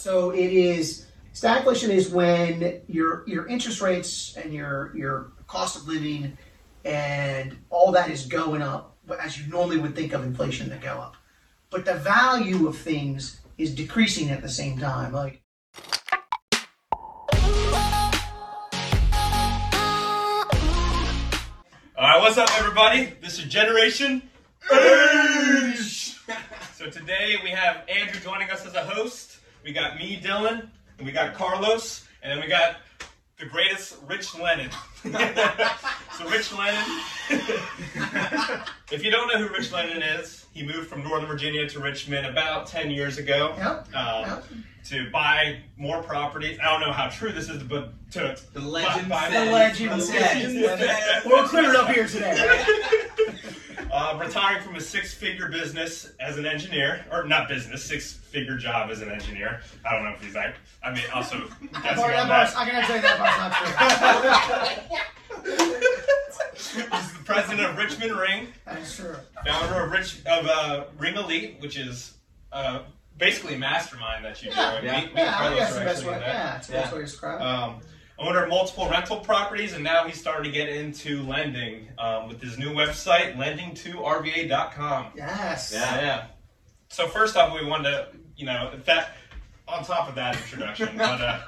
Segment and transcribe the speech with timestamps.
[0.00, 5.88] So it is stagflation is when your your interest rates and your your cost of
[5.88, 6.38] living
[6.84, 10.92] and all that is going up, as you normally would think of inflation that go
[10.92, 11.16] up.
[11.68, 15.12] But the value of things is decreasing at the same time.
[15.12, 15.42] Like
[21.96, 23.14] All right, what's up, everybody?
[23.20, 24.22] This is Generation
[24.72, 26.16] Age.
[26.76, 29.27] so today we have Andrew joining us as a host.
[29.64, 30.68] We got me, Dylan,
[30.98, 32.76] and we got Carlos, and then we got
[33.38, 34.70] the greatest Rich Lennon.
[35.02, 36.84] so Rich Lennon.
[38.90, 42.26] if you don't know who Rich Lennon is, he moved from Northern Virginia to Richmond
[42.26, 44.44] about 10 years ago Yep, um, yep.
[44.88, 46.58] To buy more properties.
[46.60, 49.46] I don't know how true this is, but to The legend buy, buy says.
[49.46, 50.54] the legend The says.
[50.54, 51.24] legend says.
[51.26, 52.64] We're cleared up here today.
[53.90, 59.00] Uh, retiring from a six-figure business as an engineer, or not business, six-figure job as
[59.00, 59.62] an engineer.
[59.88, 60.54] I don't know if he's like.
[60.84, 61.38] I mean, also
[61.72, 62.60] That guessing part- that on part's- that.
[62.60, 63.52] I gotta tell you that part's not
[65.46, 66.82] true.
[66.92, 69.16] He's the president of Richmond Ring, That's true.
[69.46, 72.12] founder of Rich of uh, Ring Elite, which is
[72.52, 72.80] uh,
[73.18, 74.56] basically mastermind that you do.
[74.56, 74.72] Yeah.
[74.76, 75.00] And Yeah.
[75.00, 76.18] Me, me Yeah, I Carlos guess are the best actually way.
[76.20, 76.26] that.
[76.28, 76.92] Yeah, it's the best Yeah.
[76.94, 77.44] way to describe it.
[77.44, 77.80] Um,
[78.18, 82.40] owner of multiple rental properties, and now he's starting to get into lending um, with
[82.42, 85.06] his new website, lending2rva.com.
[85.16, 85.72] Yes.
[85.74, 86.00] Yeah.
[86.00, 86.24] Yeah.
[86.88, 89.10] So first off, we wanted to, you know, that
[89.66, 91.40] on top of that introduction, but uh,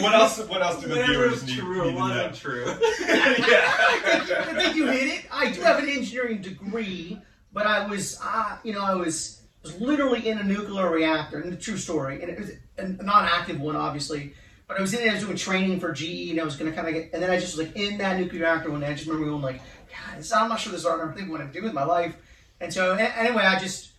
[0.00, 0.38] what else?
[0.46, 1.98] What else do the Whatever viewers need, true need to know?
[1.98, 2.64] wasn't true.
[2.66, 2.76] yeah.
[4.04, 5.24] I think you hit it.
[5.32, 7.18] I do have an engineering degree,
[7.52, 9.37] but I was, uh, you know, I was
[9.68, 11.40] was literally in a nuclear reactor.
[11.40, 14.34] And the true story, and it was a non-active one, obviously.
[14.66, 16.70] But I was in there, I was doing training for GE, and I was going
[16.70, 18.80] to kind of get, and then I just was like in that nuclear reactor one
[18.80, 18.88] day.
[18.88, 21.30] I just remember going like, God, this, I'm not sure this is what I think
[21.30, 22.14] what I'm doing with my life.
[22.60, 23.92] And so, anyway, I just,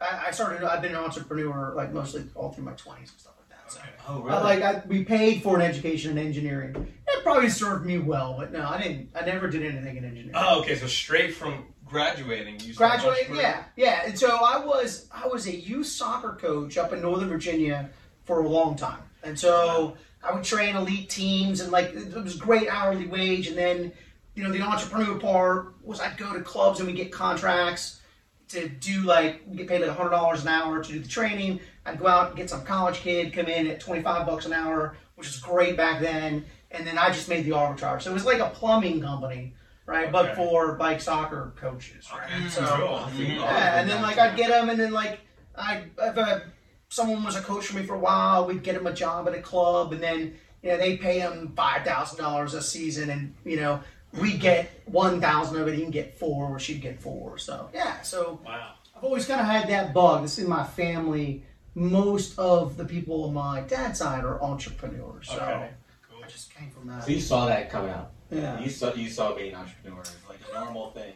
[0.00, 0.62] I, I started.
[0.62, 3.72] I've been an entrepreneur like mostly all through my 20s and stuff like that.
[3.72, 3.80] So.
[4.08, 6.92] Oh, I, like I, we paid for an education in engineering.
[7.08, 9.10] It probably served me well, but no, I didn't.
[9.14, 10.32] I never did anything in engineering.
[10.34, 10.76] Oh, okay.
[10.76, 14.02] So straight from graduating, you Graduated, yeah, yeah.
[14.06, 17.90] And so I was I was a youth soccer coach up in Northern Virginia
[18.24, 22.36] for a long time, and so I would train elite teams, and like it was
[22.36, 23.48] great hourly wage.
[23.48, 23.92] And then
[24.34, 28.00] you know the entrepreneur part was I'd go to clubs and we get contracts
[28.48, 31.60] to do like we get paid like hundred dollars an hour to do the training.
[31.86, 34.52] I'd go out and get some college kid come in at twenty five bucks an
[34.52, 36.44] hour, which was great back then.
[36.72, 38.02] And then I just made the arbitrage.
[38.02, 39.54] So it was like a plumbing company,
[39.90, 40.12] right?
[40.12, 42.30] But for bike soccer coaches, right?
[42.32, 42.48] Okay.
[42.48, 43.24] So Cool.
[43.24, 43.78] Yeah, mm-hmm.
[43.78, 45.20] and then like I'd get them, and then like
[45.56, 46.42] I if a,
[46.88, 49.34] someone was a coach for me for a while, we'd get them a job at
[49.34, 53.34] a club, and then you know they pay him five thousand dollars a season, and
[53.44, 53.80] you know
[54.20, 57.36] we get one thousand of it, he can get four, or she'd get four.
[57.38, 58.74] So yeah, so Wow.
[58.96, 60.22] I've always kind of had that bug.
[60.22, 61.44] This is in my family.
[61.74, 65.70] Most of the people on my dad's side are entrepreneurs, so Okay.
[66.08, 66.24] Cool.
[66.24, 67.04] I just came from that.
[67.04, 68.10] So you saw that coming out.
[68.30, 68.60] Yeah.
[68.60, 71.12] You saw you saw being an entrepreneur as like a normal thing.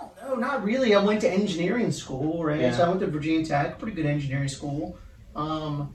[0.00, 0.94] No, no, not really.
[0.94, 2.60] I went to engineering school, right?
[2.60, 2.76] Yeah.
[2.76, 4.96] So I went to Virginia Tech, pretty good engineering school.
[5.36, 5.94] Um,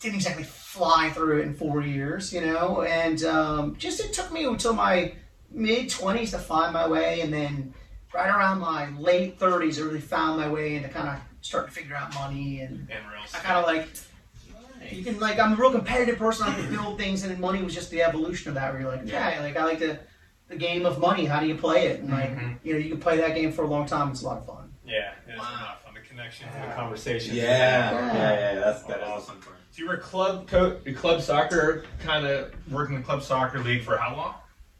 [0.00, 4.32] didn't exactly fly through it in four years, you know, and um, just it took
[4.32, 5.14] me until my
[5.50, 7.74] mid twenties to find my way, and then
[8.14, 11.72] right around my late thirties, I really found my way into kind of start to
[11.72, 13.88] figure out money, and And real I kind of like
[14.92, 16.46] you can like I'm a real competitive person.
[16.48, 18.72] I can build things, and money was just the evolution of that.
[18.72, 19.98] Where you're like, yeah, like I like the
[20.48, 21.24] the game of money.
[21.26, 22.00] How do you play it?
[22.00, 22.58] And like Mhm.
[22.62, 24.10] you know, you can play that game for a long time.
[24.10, 24.72] It's a lot of fun.
[24.84, 25.12] Yeah.
[25.28, 25.94] It is a lot of fun.
[25.94, 26.74] The connections and the Yeah.
[26.74, 27.34] conversations.
[27.36, 28.32] Yeah, yeah, Yeah.
[28.54, 28.54] yeah.
[28.60, 29.12] That's that is Awesome.
[29.12, 29.56] awesome part.
[29.70, 33.96] So you were club coach, club soccer, kind of working the club soccer league for
[33.96, 34.34] how long?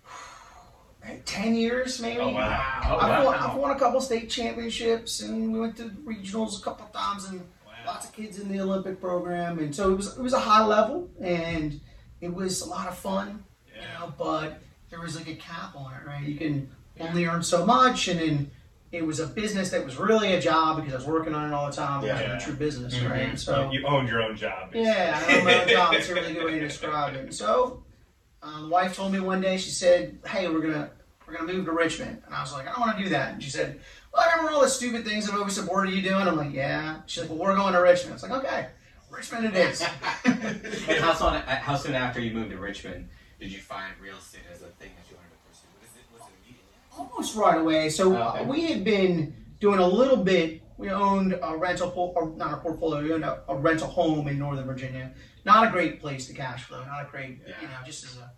[1.25, 2.21] Ten years, maybe.
[2.21, 2.81] Oh, wow.
[2.85, 3.25] Oh, I've, wow.
[3.25, 7.25] won, I've won a couple state championships, and we went to regionals a couple times,
[7.27, 7.47] and Wow.
[7.87, 10.65] Lots of kids in the Olympic program, and so it was it was a high
[10.65, 11.81] level, and
[12.21, 13.45] it was a lot of fun.
[13.67, 13.99] you Yeah.
[14.01, 14.61] know, but
[14.91, 16.23] there was like a cap on it, right?
[16.23, 16.69] You can
[17.01, 18.51] only earn so much, and then
[18.93, 21.55] it was a business that was really a job because I was working on it
[21.55, 22.05] all the time.
[22.05, 22.37] It wasn't Yeah.
[22.37, 23.11] a true business, Mhm.
[23.11, 23.39] right?
[23.39, 24.75] So you owned your own job.
[24.75, 25.95] yeah, I don't know job.
[25.95, 27.33] It's a really good way to describe it.
[27.35, 27.85] So
[28.43, 30.91] um, the wife told me one day, she said, "Hey, we're gonna
[31.27, 33.33] we're gonna move to Richmond," and I was like, "I don't want to do that."
[33.35, 33.81] And she said,
[34.13, 35.67] "Well, I remember all the stupid things I've always said.
[35.67, 38.23] What are you doing?" I'm like, "Yeah." She's like, "Well, we're going to Richmond." It's
[38.23, 38.67] like, "Okay,
[39.11, 39.83] Richmond it is."
[40.25, 43.09] And how soon how soon after you moved to Richmond
[43.39, 45.69] did you find real estate as a thing that you wanted to pursue?
[45.81, 46.57] Was it was it
[46.99, 47.89] almost right away.
[47.91, 48.41] So Oh, okay.
[48.41, 50.63] uh, we had been doing a little bit.
[50.77, 53.03] We owned a rental, or not a portfolio.
[53.03, 55.13] We owned a, a rental home in Northern Virginia.
[55.45, 56.83] Not a great place to cash flow.
[56.87, 57.55] Not a great, Yeah.
[57.61, 58.31] you know, just as a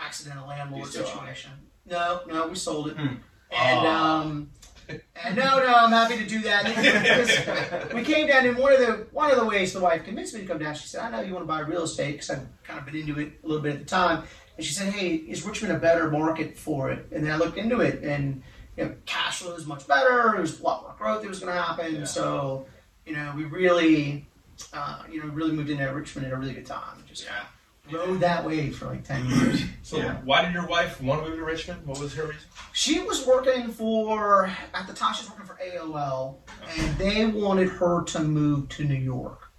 [0.00, 1.12] accidental landlord You still own it?
[1.36, 1.50] situation.
[1.86, 2.96] No, no, we sold it.
[2.96, 3.14] Hmm.
[3.50, 3.90] And Oh.
[3.90, 4.50] um,
[4.88, 7.92] And no, no, I'm happy to do that.
[7.94, 10.40] we came down, and one of the one of the ways the wife convinced me
[10.40, 12.46] to come down, she said, "I know you want to buy real estate because I've
[12.64, 14.24] kind of been into it a little bit at the time."
[14.56, 17.58] And she said, "Hey, is Richmond a better market for it?" And then I looked
[17.58, 18.42] into it, and
[18.76, 20.32] you know, cash flow is much better.
[20.36, 21.96] There's a lot more growth that was going to happen.
[21.96, 22.04] Yeah.
[22.04, 22.66] So,
[23.04, 24.26] you know, we really,
[24.72, 27.02] uh, you know, really moved into Richmond at a really good time.
[27.06, 27.44] Just Yeah.
[27.90, 29.62] Rode that wave for like ten years.
[29.82, 30.16] So Yeah.
[30.24, 31.86] why did your wife want to move to Richmond?
[31.86, 32.42] What was her reason?
[32.72, 36.36] She was working for at the time she was working for AOL,
[36.78, 39.50] and they wanted her to move to New York,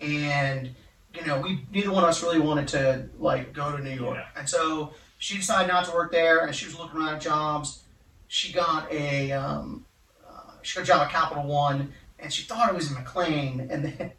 [0.00, 0.74] and
[1.14, 4.16] you know we neither one of us really wanted to like go to New York,
[4.18, 4.40] Yeah.
[4.40, 7.82] and so she decided not to work there, and she was looking around at jobs.
[8.28, 9.84] She got a um,
[10.28, 13.68] uh, she got a job at Capital One, and she thought it was in McLean,
[13.70, 14.12] and then.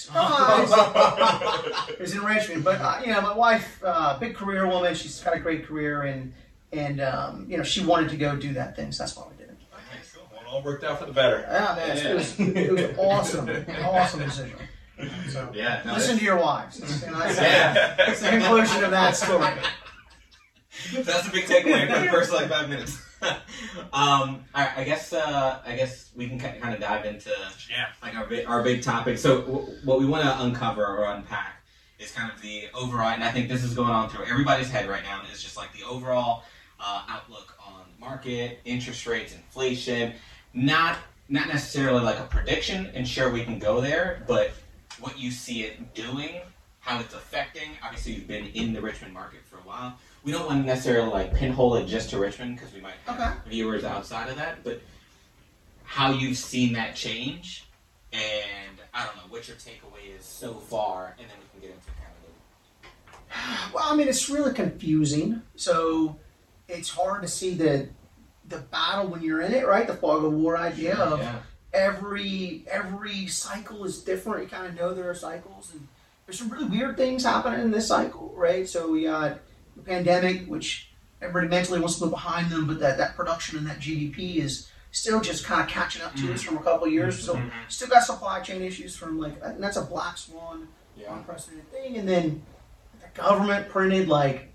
[0.00, 0.70] Surprise!
[1.90, 2.64] it was in Richmond.
[2.64, 4.94] But uh, you know, my wife, uh, big career woman.
[4.94, 6.32] She's got a great career, and
[6.72, 8.92] and um, you know, she wanted to go do that thing.
[8.92, 9.58] So that's why we did it.
[9.70, 11.40] Well, it all worked out for the better.
[11.48, 14.58] Yeah, man, it was it was awesome, An awesome decision.
[15.28, 15.82] So Yeah.
[15.84, 17.02] No, listen to your wives.
[17.02, 17.94] And I say, Yeah.
[17.96, 19.50] That's the conclusion of that story.
[20.92, 23.00] That's a big takeaway for the first like five minutes.
[23.92, 27.30] um, right, I guess uh, I guess we can kind of dive into
[27.70, 27.86] Yeah.
[28.02, 29.18] like our big, our big topic.
[29.18, 31.62] So w- what we want to uncover or unpack
[31.98, 34.88] is kind of the overall, and I think this is going on through everybody's head
[34.88, 35.22] right now.
[35.32, 36.44] Is just like the overall
[36.78, 40.14] uh, outlook on the market, interest rates, inflation.
[40.54, 40.96] Not
[41.28, 44.52] not necessarily like a prediction, and sure we can go there, but
[44.98, 46.40] what you see it doing,
[46.80, 47.70] how it's affecting.
[47.84, 49.96] Obviously, you've been in the Richmond market for a while.
[50.22, 53.18] We don't want to necessarily like pinhole it just to Richmond because we might have
[53.20, 53.32] Okay.
[53.48, 54.80] viewers outside of that, but
[55.84, 57.64] how you've seen that change,
[58.12, 61.76] and I don't know what your takeaway is so far, and then we can get
[61.76, 62.12] into kind
[63.64, 65.42] of Well, I mean, it's really confusing.
[65.56, 66.16] So
[66.68, 67.88] it's hard to see the
[68.48, 69.86] the battle when you're in it, right?
[69.86, 71.38] The fog of war idea the of yeah.
[71.72, 74.42] every every cycle is different.
[74.44, 75.86] You kind of know there are cycles, and
[76.26, 78.68] there's some really weird things happening in this cycle, right?
[78.68, 79.38] So we got
[79.84, 80.88] the pandemic, which
[81.22, 84.70] everybody mentally wants to put behind them, but that that production and that GDP is
[84.92, 87.22] still just kind of catching up to us from a couple of years.
[87.24, 87.50] So Mhm.
[87.68, 91.14] still got supply chain issues from like, and that's a black swan yeah.
[91.16, 91.96] unprecedented thing.
[91.96, 92.42] And then
[93.00, 94.48] the government printed like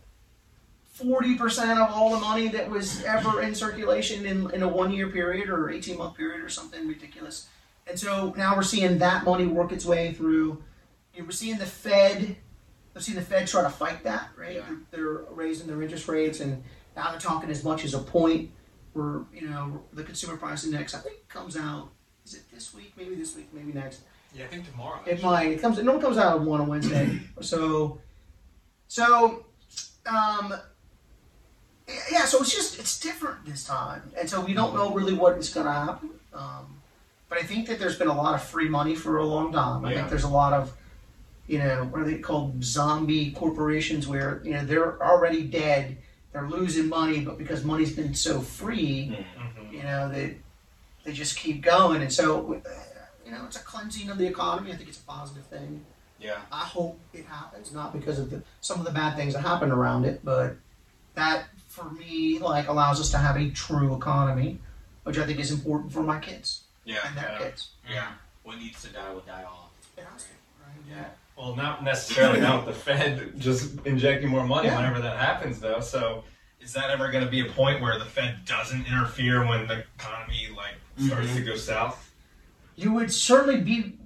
[0.93, 4.91] forty percent of all the money that was ever in circulation in, in a one
[4.91, 7.47] year period or eighteen month period or something ridiculous.
[7.87, 10.63] And so now we're seeing that money work its way through.
[11.17, 12.35] We're seeing the Fed.
[12.95, 14.55] We're seeing the Fed try to fight that, right?
[14.55, 14.63] Yeah.
[14.89, 16.63] They're, raising their interest rates, and
[16.95, 18.51] now they're talking as much as a point.
[18.93, 21.89] Where you know the consumer price index, I think, comes out.
[22.25, 22.93] Is it this week?
[22.95, 23.49] Maybe this week.
[23.53, 23.99] Maybe next.
[24.33, 25.01] Yeah, I think tomorrow.
[25.05, 25.47] It might.
[25.51, 25.77] It comes.
[25.77, 27.19] It normally comes out on one on Wednesday.
[27.41, 27.99] so,
[28.87, 29.45] so,
[30.05, 30.53] um,
[32.09, 32.23] yeah.
[32.23, 35.53] So it's just it's different this time, and so we don't know really what is
[35.53, 36.11] going to happen.
[36.33, 36.77] Um,
[37.27, 39.83] but I think that there's been a lot of free money for a long time.
[39.83, 39.97] I Yeah.
[39.97, 40.71] think there's a lot of,
[41.47, 42.63] you know, what are they called?
[42.63, 45.97] Zombie corporations where you know they're already dead.
[46.33, 49.71] They're losing money, but because money's been so free, Mhm.
[49.71, 50.37] you know they
[51.03, 52.69] they just keep going and so uh,
[53.23, 55.85] you know it's a cleansing of the economy i think it's a positive thing
[56.19, 56.39] Yeah.
[56.51, 59.71] i hope it happens not because of the some of the bad things that happened
[59.71, 60.55] around it but
[61.13, 64.57] that for me like allows us to have a true economy
[65.03, 66.97] which i think is important for my kids Yeah.
[67.05, 67.37] and their Yeah.
[67.37, 68.07] kids Yeah.
[68.41, 69.69] What needs to die will die off.
[69.97, 70.29] It has to,
[70.65, 70.81] right?
[70.89, 71.05] Yeah.
[71.37, 74.77] Well, not necessarily now with the Fed just injecting more money Yeah.
[74.77, 75.81] whenever that happens, though.
[75.81, 76.23] So,
[76.61, 79.83] is that ever going to be a point where the Fed doesn't interfere when the
[79.99, 80.75] economy like
[81.05, 81.35] starts Mhm.
[81.35, 82.01] to go south?
[82.77, 83.97] you would certainly be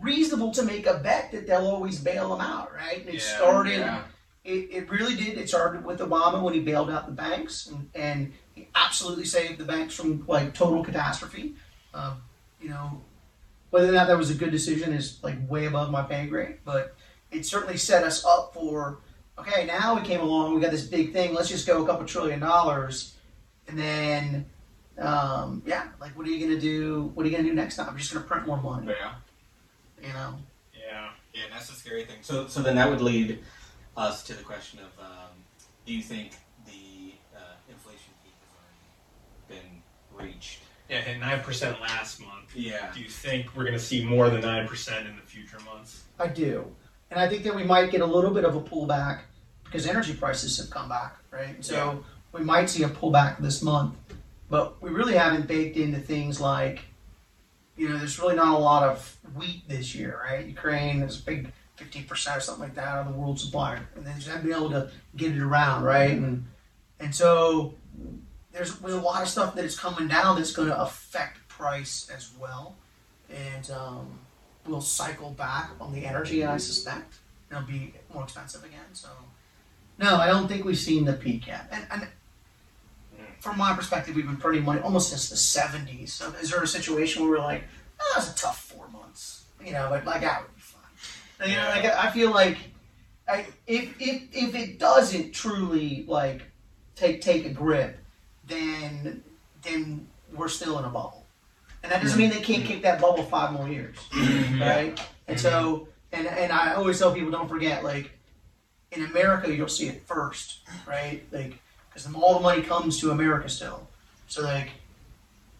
[0.00, 3.36] reasonable to make a bet that they'll always bail them out right and it Yeah,
[3.36, 4.02] started Yeah.
[4.44, 5.36] it, it really did.
[5.36, 9.58] It started with Obama when he bailed out the banks, and, and he absolutely saved
[9.58, 11.54] the banks from like total catastrophe.
[11.92, 12.22] Um,
[12.62, 13.02] you know,
[13.74, 16.58] whether or not that was a good decision is like way above my pay grade,
[16.64, 16.94] but
[17.32, 19.00] it certainly set us up for
[19.36, 19.66] okay.
[19.66, 21.34] Now we came along, we got this big thing.
[21.34, 23.16] Let's just go a couple trillion dollars,
[23.66, 24.46] and then
[24.96, 27.10] um, yeah, like what are you gonna do?
[27.14, 27.88] What are you gonna do next time?
[27.88, 29.14] I'm just gonna print more money, Yeah.
[30.00, 30.36] you know.
[30.72, 31.08] Yeah.
[31.32, 32.18] Yeah, that's the scary thing.
[32.22, 33.40] So, so then that would lead
[33.96, 35.30] us to the question of: um,
[35.84, 36.30] Do you think
[36.64, 40.60] the uh, inflation peak has already been reached?
[40.88, 42.54] Yeah, hit nine percent last month.
[42.54, 42.90] Yeah.
[42.92, 46.04] Do you think we're going to see more than nine percent in the future months?
[46.18, 46.66] I do.
[47.10, 49.20] And I think that we might get a little bit of a pullback
[49.64, 51.64] because energy prices have come back, right?
[51.64, 53.94] So we might see a pullback this month.
[54.50, 56.82] But we really haven't baked into things like,
[57.76, 60.46] you know, there's really not a lot of wheat this year, right?
[60.46, 63.78] Ukraine is a big 15% or something like that of the world supply.
[63.96, 66.12] And they just haven't been able to get it around, right?
[66.12, 66.46] And
[67.00, 67.74] and so
[68.54, 72.30] there's, a lot of stuff that is coming down that's going to affect price as
[72.40, 72.76] well,
[73.28, 74.18] and um,
[74.66, 76.44] we'll cycle back on the energy.
[76.44, 77.14] I suspect
[77.50, 78.86] it'll be more expensive again.
[78.92, 79.08] So,
[79.98, 81.68] no, I don't think we've seen the peak yet.
[81.72, 82.08] And, and
[83.40, 86.10] from my perspective, we've been pretty much almost since the '70s.
[86.10, 87.64] So, is there a situation where we're like,
[88.00, 90.82] oh, that was a tough four months, you know, but like that would be fine.
[91.40, 92.58] And, you know, like I feel like,
[93.26, 96.42] I, if if if it doesn't truly like
[96.94, 97.98] take take a grip,
[98.46, 99.22] then
[99.62, 101.24] then we're still in a bubble,
[101.82, 102.30] and that doesn't mm-hmm.
[102.30, 104.60] mean they can't kick that bubble five more years, mm-hmm.
[104.60, 105.00] right?
[105.28, 106.26] And so, mm-hmm.
[106.26, 108.10] and and I always tell people, don't forget, like
[108.92, 111.22] in America, you'll see it first, right?
[111.32, 111.58] Like
[111.94, 113.86] because all the money comes to America still.
[114.26, 114.70] So like,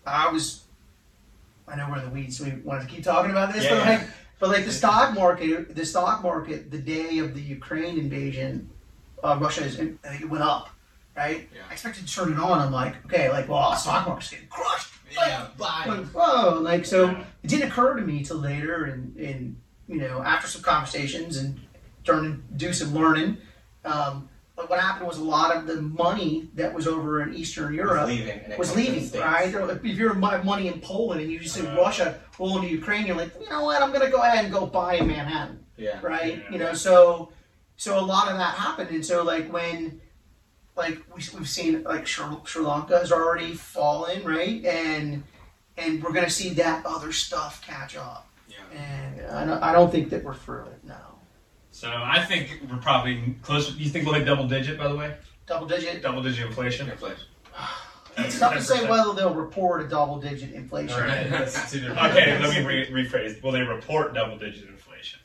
[0.05, 0.65] I was,
[1.69, 3.79] I know we're in the weeds, so we wanted to keep talking about this, Yeah,
[3.79, 4.09] but like,
[4.41, 8.69] but like the stock market, the stock market, the day of the Ukraine invasion,
[9.23, 10.71] uh, Russia is, it went up,
[11.17, 11.49] right?
[11.55, 11.61] Yeah.
[11.69, 12.59] I expected to turn it on.
[12.61, 14.93] I'm like, okay, like, well, the stock market's getting crushed.
[15.13, 15.85] Yeah, bye.
[15.87, 17.25] Like, whoa, like so Yeah.
[17.43, 19.57] it didn't occur to me till later and, and
[19.87, 21.61] you know, after some conversations and
[22.05, 23.37] trying to do some learning.
[23.85, 27.75] Um, but what happened was a lot of the money that was over in Eastern
[27.75, 28.41] Europe was leaving.
[28.59, 29.53] was to leaving, right?
[29.55, 31.77] If you're mo- money in Poland and you just see Uh.
[31.77, 33.83] Russia roll into Ukraine, you're like, you know what?
[33.83, 35.99] I'm going to go ahead and go buy in Manhattan Yeah.
[36.03, 36.39] right?
[36.39, 36.51] Yeah.
[36.53, 37.31] You know, so
[37.77, 40.01] so a lot of that happened, and so like when
[40.77, 44.65] like we, we've seen like Sri, Sri Lanka has already fallen, right?
[44.65, 45.23] And
[45.77, 48.79] and we're gonna see that other stuff catch up, Yeah.
[48.79, 50.85] and I don't, I don't think that we're through it.
[50.85, 51.17] now.
[51.71, 53.75] So I think we're probably close.
[53.77, 55.17] You think we'll hit double digit, by the way?
[55.47, 56.03] double digit.
[56.03, 56.89] Double digit inflation.
[56.91, 57.27] Inflation.
[58.17, 60.95] It's tough to say whether they'll report a double digit inflation.
[60.95, 61.29] All right.
[61.29, 63.43] That's Okay, let me re- rephrase.
[63.43, 65.19] Will they report double digit inflation?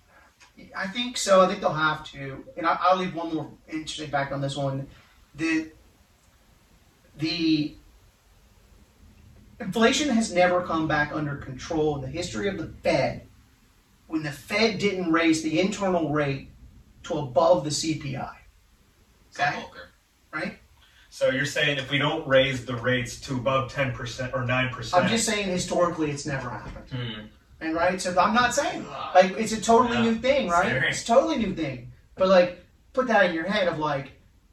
[0.76, 1.42] I think so.
[1.42, 2.44] I think they'll have to.
[2.58, 4.88] And I, I'll leave one more interesting fact on this one.
[5.40, 5.72] The
[7.18, 7.76] the
[9.60, 13.26] inflation has never come back under control in the history of the Fed
[14.08, 16.50] when the Fed didn't raise the internal rate
[17.04, 18.36] to above the CPI.
[19.40, 19.64] Okay,
[20.34, 20.58] right?
[21.10, 24.70] So you're saying if we don't raise the rates to above ten percent or nine
[24.74, 26.90] percent, I'm just saying historically it's never happened.
[26.92, 27.22] Hmm.
[27.62, 30.12] And right, so I'm not saying like it's a totally Yeah.
[30.12, 30.68] new thing, right?
[30.68, 31.00] Serious.
[31.00, 31.92] It's a totally new thing.
[32.16, 34.12] But like, put that in your head of like,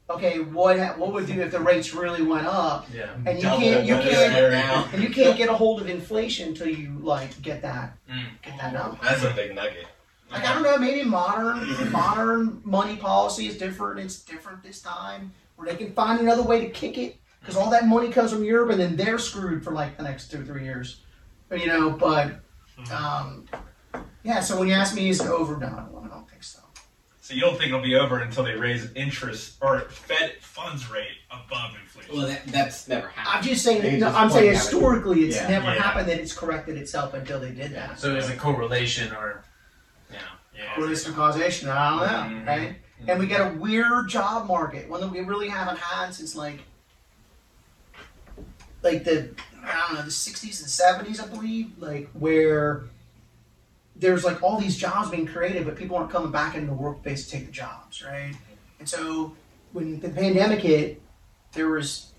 [0.09, 2.87] okay, what what would do if the rates really went up?
[2.93, 3.13] yeah.
[3.25, 4.87] And you Double can't you what is can't now.
[4.93, 8.23] and you can't get a hold of inflation until you like get that Mm.
[8.41, 8.97] get that number.
[9.01, 9.87] That's a big nugget.
[10.31, 13.99] Like I don't know, maybe modern modern money policy is different.
[13.99, 17.69] It's different this time, where they can find another way to kick it because all
[17.71, 20.63] that money comes from Europe, and then they're screwed for like the next two three
[20.65, 21.01] years.
[21.49, 22.41] But, you know, but
[22.93, 23.45] um,
[24.23, 24.41] yeah.
[24.41, 25.55] So when you ask me, is it over?
[25.55, 26.59] No, I don't think so.
[27.27, 31.17] So you don't think it'll be over until they raise interest or Fed funds rate
[31.29, 32.15] above inflation?
[32.15, 33.35] Well, that, that's never happened.
[33.39, 33.81] I'm just saying.
[33.81, 34.65] They No, just I'm saying point at it.
[34.71, 35.47] historically, it's Yeah.
[35.49, 35.81] never Yeah.
[35.81, 37.99] happened that it's corrected itself until they did that.
[37.99, 39.43] So there's a correlation or,
[40.09, 40.21] you know.
[40.57, 40.73] yeah.
[40.75, 41.67] Correlation causation.
[41.67, 42.47] I don't know, Mhm.
[42.47, 42.75] right?
[43.09, 46.59] And we got a weird job market, one that we really haven't had since like,
[48.83, 49.31] like the
[49.65, 50.69] I don't know the '60s and
[51.09, 52.83] '70s, I believe, like where
[53.99, 57.25] there's like all these jobs being created, but people aren't coming back into the workplace
[57.25, 58.33] to take the jobs, right?
[58.79, 59.35] And so
[59.73, 61.01] when the pandemic hit,
[61.53, 62.11] there was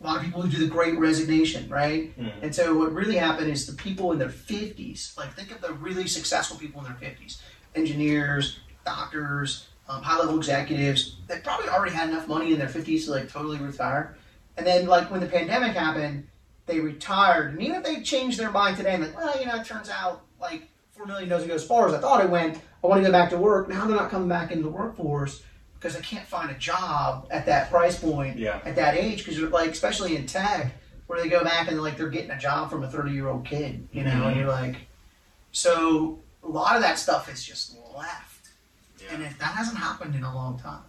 [0.00, 2.16] a lot of people who do the Great Resignation, right?
[2.18, 2.42] Mhm.
[2.42, 5.72] And so what really happened is the people in their 50s, like think of the
[5.72, 7.40] really successful people in their 50s,
[7.74, 13.12] engineers, doctors, um, high-level executives, they probably already had enough money in their 50s to
[13.12, 14.16] like totally retire.
[14.58, 16.26] And then like when the pandemic happened,
[16.66, 17.52] they retired.
[17.52, 19.88] And even if they changed their mind today and like, well, you know, it turns
[19.88, 22.58] out like 4 million doesn't go as far as I thought it went.
[22.82, 23.68] I want to go back to work.
[23.68, 25.42] Now they're not coming back into the workforce
[25.78, 28.60] because they can't find a job at that price point Yeah.
[28.64, 30.74] at that age because like especially in tech
[31.06, 33.44] where they go back and like they're getting a job from a 30 year old
[33.44, 34.72] kid you know and you're mm-hmm.
[34.72, 34.76] like
[35.52, 38.48] so a lot of that stuff is just left
[39.00, 39.14] yeah.
[39.14, 40.82] and if that hasn't happened in a long time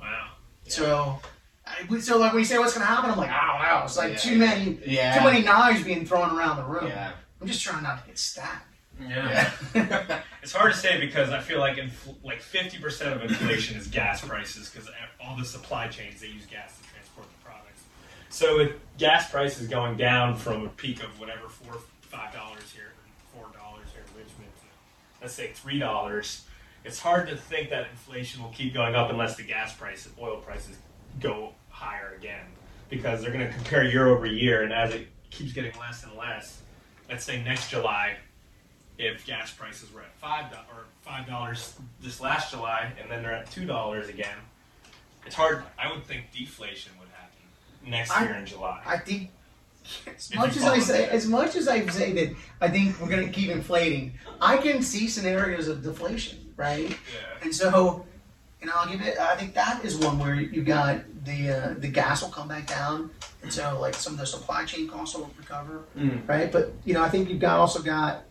[0.00, 0.28] Wow.
[0.68, 1.18] so
[1.66, 3.96] I, so like when you say what's going to happen i'm like oh wow it's
[3.96, 4.16] like Yeah.
[4.18, 5.18] too many Yeah.
[5.18, 7.12] too many knives being thrown around the room Yeah.
[7.44, 8.64] I'm just trying not to get stabbed
[9.06, 9.50] Yeah.
[9.74, 10.20] Yeah.
[10.42, 13.86] It's hard to say because I feel like infl- like fifty percent of inflation is
[13.86, 14.88] gas prices because
[15.20, 17.82] all the supply chains they use gas to transport the products.
[18.28, 22.92] So with gas prices going down from a peak of whatever four five dollars here,
[23.34, 24.66] four dollars here in Richmond, to,
[25.22, 26.44] let's say three dollars,
[26.84, 30.36] it's hard to think that inflation will keep going up unless the gas prices, oil
[30.36, 30.76] prices,
[31.20, 32.44] go higher again
[32.90, 36.14] because they're going to compare year over year, and as it keeps getting less and
[36.18, 36.60] less,
[37.08, 38.16] let's say next July
[38.98, 43.32] if gas prices were at five or five dollars this last July, and then they're
[43.34, 44.36] at two dollars again,
[45.26, 45.64] it's hard.
[45.78, 47.90] I would think deflation would happen.
[47.90, 48.80] next I- year in July.
[48.86, 49.30] I think
[50.06, 51.10] as If much as I say, that.
[51.12, 54.80] as much as I say that I think we're going to keep inflating, I can
[54.80, 56.88] see scenarios of deflation, right?
[56.88, 56.96] yeah.
[57.42, 58.06] And so,
[58.62, 59.18] you know, I'll give it.
[59.18, 62.66] I think that is one where you got the uh, the gas will come back
[62.66, 63.10] down,
[63.52, 66.28] so like some of the supply chain costs will recover, Mm.
[66.28, 66.50] right?
[66.50, 68.24] But you know, I think you've got also got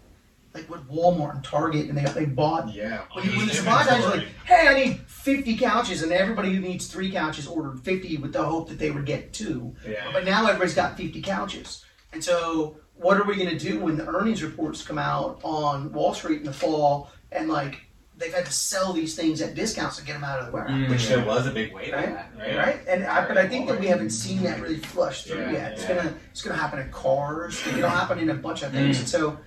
[0.53, 2.73] like what Walmart and Target, and they they bought.
[2.73, 3.01] Yeah.
[3.13, 6.59] When, you, when the supply chain like, hey, I need 50 couches, and everybody who
[6.61, 9.75] needs three couches ordered 50 with the hope that they would get two.
[9.87, 10.11] Yeah.
[10.13, 11.83] But now everybody's got 50 couches.
[12.11, 15.91] And so, what are we going to do when the earnings reports come out on
[15.91, 17.81] Wall Street in the fall and like
[18.17, 20.71] they've had to sell these things at discounts to get them out of the warehouse?
[20.77, 20.91] Mm-hmm.
[20.91, 22.13] Which there was a big wave of Right.
[22.13, 22.57] that, right?
[22.57, 25.51] Right, and I, but I think that we haven't seen that really flush through Yeah,
[25.51, 25.71] yet.
[25.73, 25.95] It's yeah.
[25.95, 27.65] gonna it's gonna happen in cars.
[27.67, 28.97] It'll happen in a bunch of things.
[28.97, 28.99] Mm.
[29.01, 29.37] And so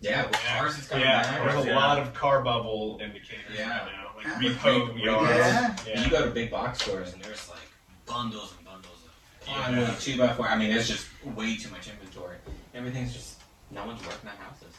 [0.00, 1.52] Yeah, with cars it's coming yeah, back.
[1.52, 1.76] there's a yeah.
[1.76, 3.78] lot of car bubble indicators Yeah.
[3.84, 4.10] right now.
[4.16, 4.50] Like Yeah.
[4.50, 5.04] repo Yeah.
[5.04, 5.30] yards.
[5.30, 5.76] Yeah.
[5.86, 6.04] Yeah.
[6.04, 7.58] You go to big box stores and there's like
[8.06, 9.54] bundles and bundles of Yeah.
[9.68, 10.48] plywood, two by four.
[10.48, 12.36] I mean, there's just way too much inventory.
[12.74, 13.38] Everything's just
[13.70, 14.74] no one's working on houses.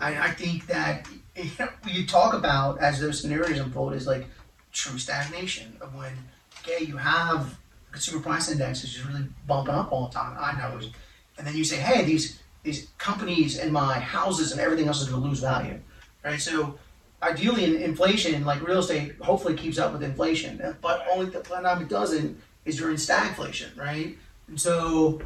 [0.00, 1.08] I, I think that
[1.86, 4.26] you, talk about as those scenarios unfold is like
[4.72, 6.12] true stagnation of when
[6.60, 7.58] okay you have
[7.90, 10.36] consumer price index is just really bumping up all the time.
[10.38, 10.80] I know,
[11.38, 15.08] and then you say, hey, these these companies and my houses and everything else is
[15.08, 15.80] going to lose value,
[16.24, 16.40] right?
[16.40, 16.78] So
[17.22, 21.82] ideally, in inflation, like real estate, hopefully keeps up with inflation, but only the time
[21.82, 24.16] it doesn't is during stagflation, right?
[24.48, 25.20] And so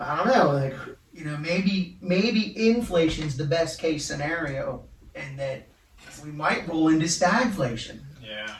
[0.00, 0.74] I don't know, like
[1.12, 4.84] you know, maybe maybe inflation's the best case scenario,
[5.18, 5.66] and that
[6.24, 8.00] we might roll into stagflation.
[8.22, 8.54] Yeah.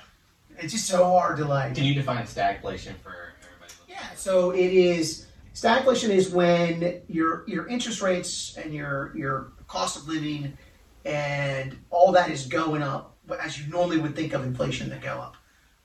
[0.58, 1.74] It's just so hard to like.
[1.74, 3.34] Can you define stagflation for everybody?
[3.62, 3.88] listening?
[3.88, 9.96] Yeah, so it is stagflation is when your your interest rates and your your cost
[9.96, 10.56] of living
[11.04, 15.18] and all that is going up, as you normally would think of inflation that go
[15.18, 15.36] up.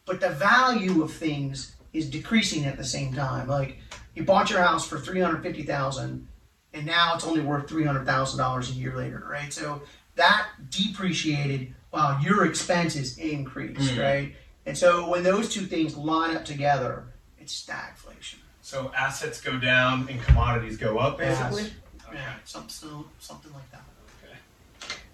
[0.06, 3.48] But the value of things is decreasing at the same time.
[3.48, 3.78] Like
[4.16, 6.28] you bought your house for three hundred fifty thousand,
[6.74, 9.54] and now it's only worth three hundred thousand dollars a year later, right?
[9.54, 9.84] So
[10.16, 14.02] that depreciated while your expenses increased, Mhm.
[14.04, 14.36] right?
[14.66, 17.06] And so when those two things line up together,
[17.38, 18.36] it's stagflation.
[18.62, 21.64] So assets go down and commodities go up, basically.
[21.64, 21.72] Yes.
[22.08, 22.18] Okay.
[22.18, 23.84] Yeah, some, so, something like that.
[24.24, 24.38] Okay.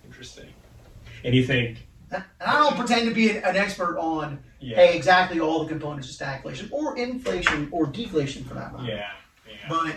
[0.06, 0.54] Interesting.
[1.24, 1.86] And you think?
[2.12, 4.76] And I don't pretend to be an, an expert on Yeah.
[4.78, 8.86] hey exactly all the components of stagflation or inflation or deflation for that matter.
[8.88, 9.12] Yeah.
[9.48, 9.56] Yeah.
[9.70, 9.96] But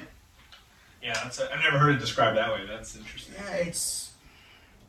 [1.03, 1.15] Yeah.
[1.15, 1.41] That's.
[1.41, 2.65] A, I've never heard it described that way.
[2.67, 3.35] That's interesting.
[3.39, 4.12] yeah, it's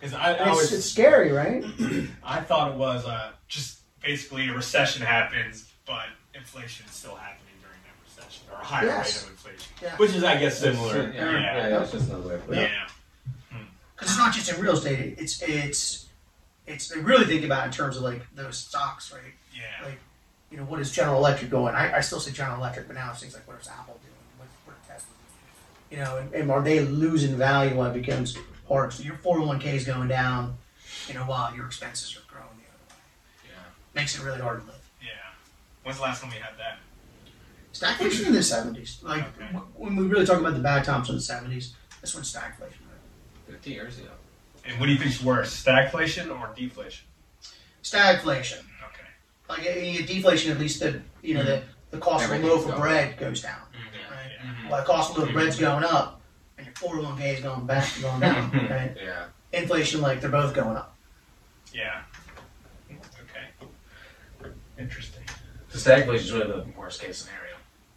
[0.03, 1.63] Because I, I it's, always it's scary, right?
[2.25, 7.53] I thought it was uh, just basically a recession happens, but inflation is still happening
[7.61, 9.15] during that recession, or a higher Yes.
[9.15, 9.95] rate of inflation, Yeah.
[9.95, 11.03] which is, I guess, similar.
[11.03, 11.79] Yeah, Yeah, yeah, yeah.
[11.79, 12.69] that's just another way of putting it.
[13.95, 15.15] Because it's not just in real estate.
[15.17, 16.09] It's it's
[16.67, 19.21] it's they really think about it in terms of like those stocks, right?
[19.55, 19.85] yeah.
[19.85, 19.99] Like
[20.51, 21.75] you know what is General Electric going?
[21.75, 24.13] I, I still say General Electric, but now it's things like what is Apple doing?
[24.37, 25.07] What, what is Tesla?
[25.89, 25.97] doing?
[25.97, 28.37] You know, and, and are they losing value when it becomes
[28.73, 28.93] hard?
[28.93, 30.57] So your four hundred one k is going down,
[31.07, 32.95] you know, while your expenses are growing the other way.
[33.49, 33.59] Yeah.
[34.01, 34.81] Makes it really hard to live.
[35.01, 35.09] yeah.
[35.83, 36.79] When's the last time we had that?
[37.73, 38.99] Stagflation in the seventies.
[39.01, 39.47] Like Okay.
[39.51, 42.59] w- when we really talk about the bad times in the seventies, that's when stagflation.
[42.59, 43.47] hit.
[43.47, 44.09] Fifty years ago.
[44.65, 47.05] And what do you think's worse, stagflation or deflation?
[47.83, 48.59] Stagflation.
[48.59, 49.09] Okay.
[49.49, 51.67] Like uh, deflation, at least the you know the, mm-hmm.
[51.91, 53.59] the cost of a loaf of bread goes down.
[53.73, 54.15] Yeah.
[54.15, 54.31] Right?
[54.31, 54.69] Yeah.
[54.69, 55.65] While the cost of a loaf of bread's mm-hmm.
[55.65, 56.21] going up,
[56.57, 58.51] and your four hundred one k is going back going down.
[58.69, 58.95] right?
[59.01, 59.25] Yeah.
[59.51, 60.95] Inflation, like they're both going up.
[61.73, 62.01] Yeah.
[62.91, 64.51] Okay.
[64.77, 65.23] Interesting.
[65.69, 67.55] So stagflation is really the worst case scenario.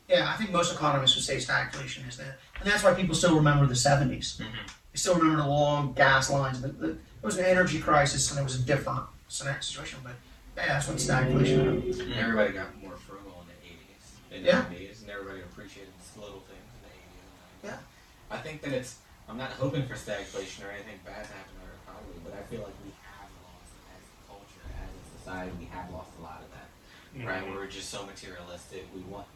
[0.09, 3.35] Yeah, I think most economists would say stagflation is that, and that's why people still
[3.37, 4.37] remember the 70s.
[4.39, 4.47] Mhm.
[4.93, 6.61] They still remember the long gas lines.
[6.63, 9.99] The, the, there was an energy crisis, and it was a different scenario- situation.
[10.05, 10.13] But
[10.57, 12.13] yeah, that's what stagflation happened.
[12.15, 14.63] Everybody got more frugal in the eighties, in the Yeah.
[14.63, 17.21] nineties, and everybody appreciated the little things in the eighties
[17.65, 17.85] and nineties.
[18.31, 18.99] I think that it's.
[19.29, 22.43] I'm not hoping for stagflation or anything bad to happen to our economy, but I
[22.47, 26.23] feel like we have lost as a culture, as a society, we have lost a
[26.23, 26.71] lot of that.
[27.27, 27.43] Right?
[27.43, 27.55] Mhm.
[27.55, 28.87] We're just so materialistic.
[28.95, 29.27] We want.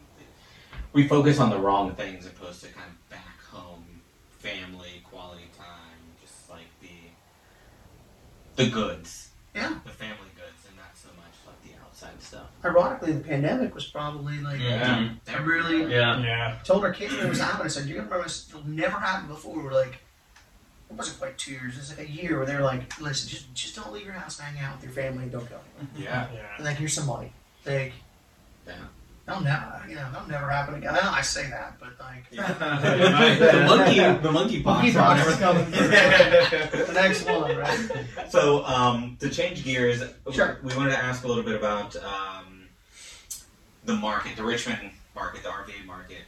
[0.93, 4.01] We focus on the wrong things opposed to kind of back home,
[4.39, 7.11] family, quality time, just like the
[8.55, 9.29] the goods.
[9.55, 9.79] Yeah.
[9.83, 12.50] The family goods, and not so much like the outside stuff.
[12.63, 15.09] Ironically, the pandemic was probably like Yeah.
[15.27, 16.19] I really Yeah.
[16.21, 16.57] Yeah.
[16.63, 17.65] told our kids when it was happening.
[17.65, 18.47] I said, "You're gonna remember this?
[18.49, 19.95] It'll never happen before." We're like,
[20.89, 21.75] it wasn't quite two years.
[21.75, 24.39] It was like a year where they're like, "Listen, just just don't leave your house
[24.39, 26.27] hang out with your family and don't go anywhere." Yeah.
[26.33, 26.55] Yeah.
[26.57, 27.31] And like, here's some money.
[27.65, 27.93] Like,
[28.67, 28.73] Yeah.
[29.25, 30.93] that'll never, you know, that'll never happen again.
[30.93, 32.51] I, know I say that, but like, yeah.
[33.39, 34.93] the monkey, the monkey pox.
[34.93, 35.71] Monkey pox is coming.
[35.71, 37.89] The next one, right?
[38.29, 40.59] So, um, to change gears, Sure.
[40.63, 42.50] we wanted to ask a little bit about um,
[43.85, 46.19] the market, the Richmond market, the RVA market,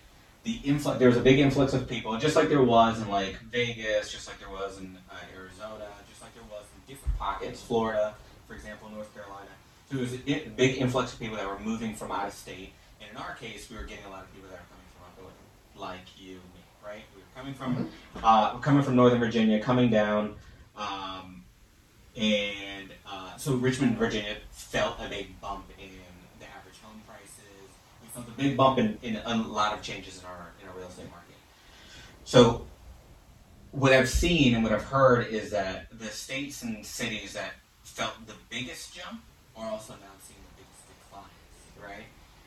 [0.43, 3.39] the influx there was a big influx of people, just like there was in like
[3.51, 7.61] Vegas, just like there was in uh, Arizona, just like there was in different pockets,
[7.61, 8.13] Florida,
[8.47, 9.49] for example, North Carolina.
[9.89, 12.73] So there was a big influx of people that were moving from out of state,
[12.99, 15.25] and in our case, we were getting a lot of people that are coming
[15.73, 17.03] from like you, me, right?
[17.15, 17.89] We were coming from
[18.21, 20.35] uh, we're coming from Northern Virginia, coming down,
[20.75, 21.43] um,
[22.17, 25.89] and uh, so Richmond, Virginia, felt a big bump in
[26.39, 27.01] the average home
[28.13, 28.35] prices.
[28.35, 31.09] the big bump in, in a lot of changes in our in our real estate
[31.09, 31.35] market.
[32.25, 32.65] So,
[33.71, 38.13] what I've seen and what I've heard is that the states and cities that felt
[38.27, 39.21] the biggest jump
[39.55, 41.29] are also now seeing the biggest declines,
[41.81, 42.05] right?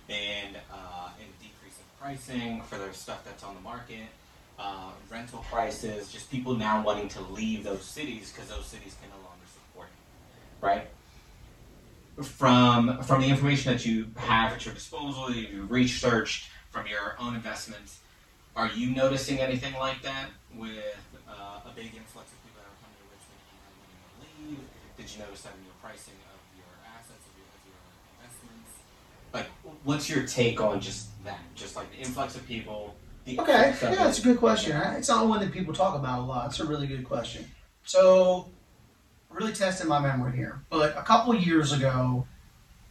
[0.08, 4.08] And uh, and decrease in pricing for their stuff that's on the market
[4.58, 9.10] uh, rental prices, just people now wanting to leave those cities because those cities can
[9.10, 10.86] no longer support it, right?
[12.22, 17.14] From from the information that you have at your disposal, that you researched from your
[17.18, 18.00] own investments,
[18.54, 20.78] are you noticing anything like that with
[21.28, 24.64] uh, a big influx of people that are coming to Richmond and wanting to leave?
[24.96, 27.80] Did you notice that in your pricing of your assets, of your, of your
[28.16, 28.72] investments?
[29.34, 29.46] Like,
[29.84, 31.40] what's your take on just that?
[31.54, 32.96] Just like the influx of people.
[33.28, 34.74] Okay, yeah, that's a good question.
[34.96, 36.46] It's not one that people talk about a lot.
[36.46, 37.44] It's a really good question.
[37.84, 38.48] So,
[39.36, 40.60] really testing my memory here.
[40.70, 42.26] But a couple of years ago,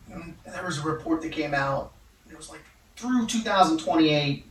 [0.08, 1.94] there was a report that came out.
[2.30, 2.62] It was like
[2.96, 4.46] through 2028,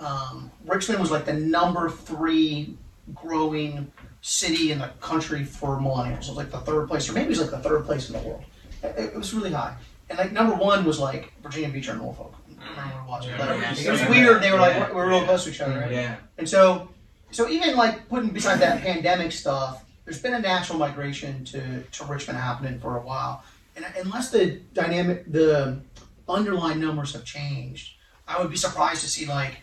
[0.00, 2.76] um, Richmond was like the number three
[3.14, 3.90] growing
[4.22, 6.24] city in the country for millennials.
[6.24, 8.20] It was like the third place, or maybe it was like the third place in
[8.20, 8.42] the world.
[8.82, 9.76] It, it was really high.
[10.10, 12.34] And like number one was like Virginia Beach or Norfolk.
[12.48, 13.30] I don't remember what it
[13.68, 13.82] was.
[13.82, 14.10] Yeah, it was yeah.
[14.10, 14.42] weird.
[14.42, 14.88] They were like, Yeah.
[14.90, 15.92] we're, we're real close to each other, right?
[15.92, 16.16] Yeah.
[16.38, 16.88] And so,
[17.30, 22.04] so even like putting beside that pandemic stuff, there's been a natural migration to, to
[22.04, 23.42] Richmond happening for a while.
[23.76, 25.80] And unless the dynamic, the
[26.28, 27.94] underlying numbers have changed,
[28.28, 29.56] I would be surprised to see like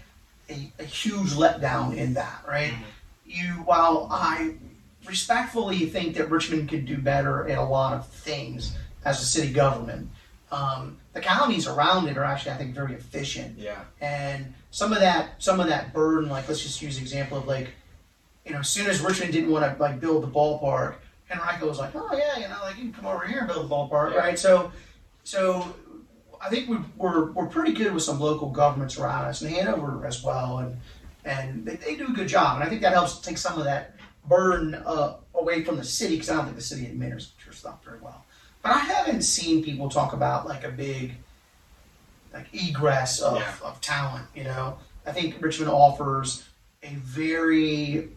[0.50, 2.74] a, a huge letdown in that, right?
[3.26, 4.56] You, while I
[5.08, 8.76] respectfully think that Richmond could do better at a lot of things
[9.06, 10.10] as a city government,
[10.52, 13.80] um, the counties around it are actually, I think, very efficient Yeah.
[14.02, 17.46] and some of that some of that burden like let's just use the example of
[17.48, 17.70] like
[18.52, 20.96] you know as soon as richmond didn't want to like build the ballpark
[21.32, 23.70] henrico was like oh yeah you know like you can come over here and build
[23.70, 24.18] the ballpark Yeah.
[24.20, 24.74] right so
[25.24, 25.74] so
[26.42, 30.06] i think we, we're we're pretty good with some local governments around us and hanover
[30.06, 30.78] as well and
[31.24, 33.64] and they, they do a good job and i think that helps take some of
[33.64, 33.96] that
[34.28, 38.00] burden uh, away from the city because i don't think the city administers stuff very
[38.02, 38.26] well
[38.62, 41.14] but i haven't seen people talk about like a big
[42.34, 43.54] like egress of, Yeah.
[43.64, 44.26] of talent.
[44.34, 46.48] You know, I think Richmond offers
[46.82, 48.08] a very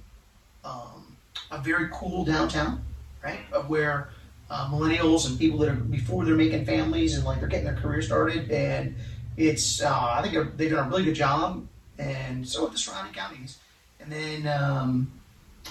[0.64, 1.16] um,
[1.50, 2.82] a very cool downtown,
[3.22, 3.40] right?
[3.52, 4.10] Of where
[4.50, 7.76] uh, millennials and people that are before they're making families and like they're getting their
[7.76, 8.96] career started, and
[9.36, 11.66] it's uh, I think they've done a really good job,
[11.98, 13.58] and so have the surrounding counties.
[14.00, 15.10] And then um,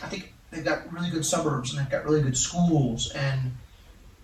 [0.01, 3.51] I think they've got really good suburbs and they've got really good schools and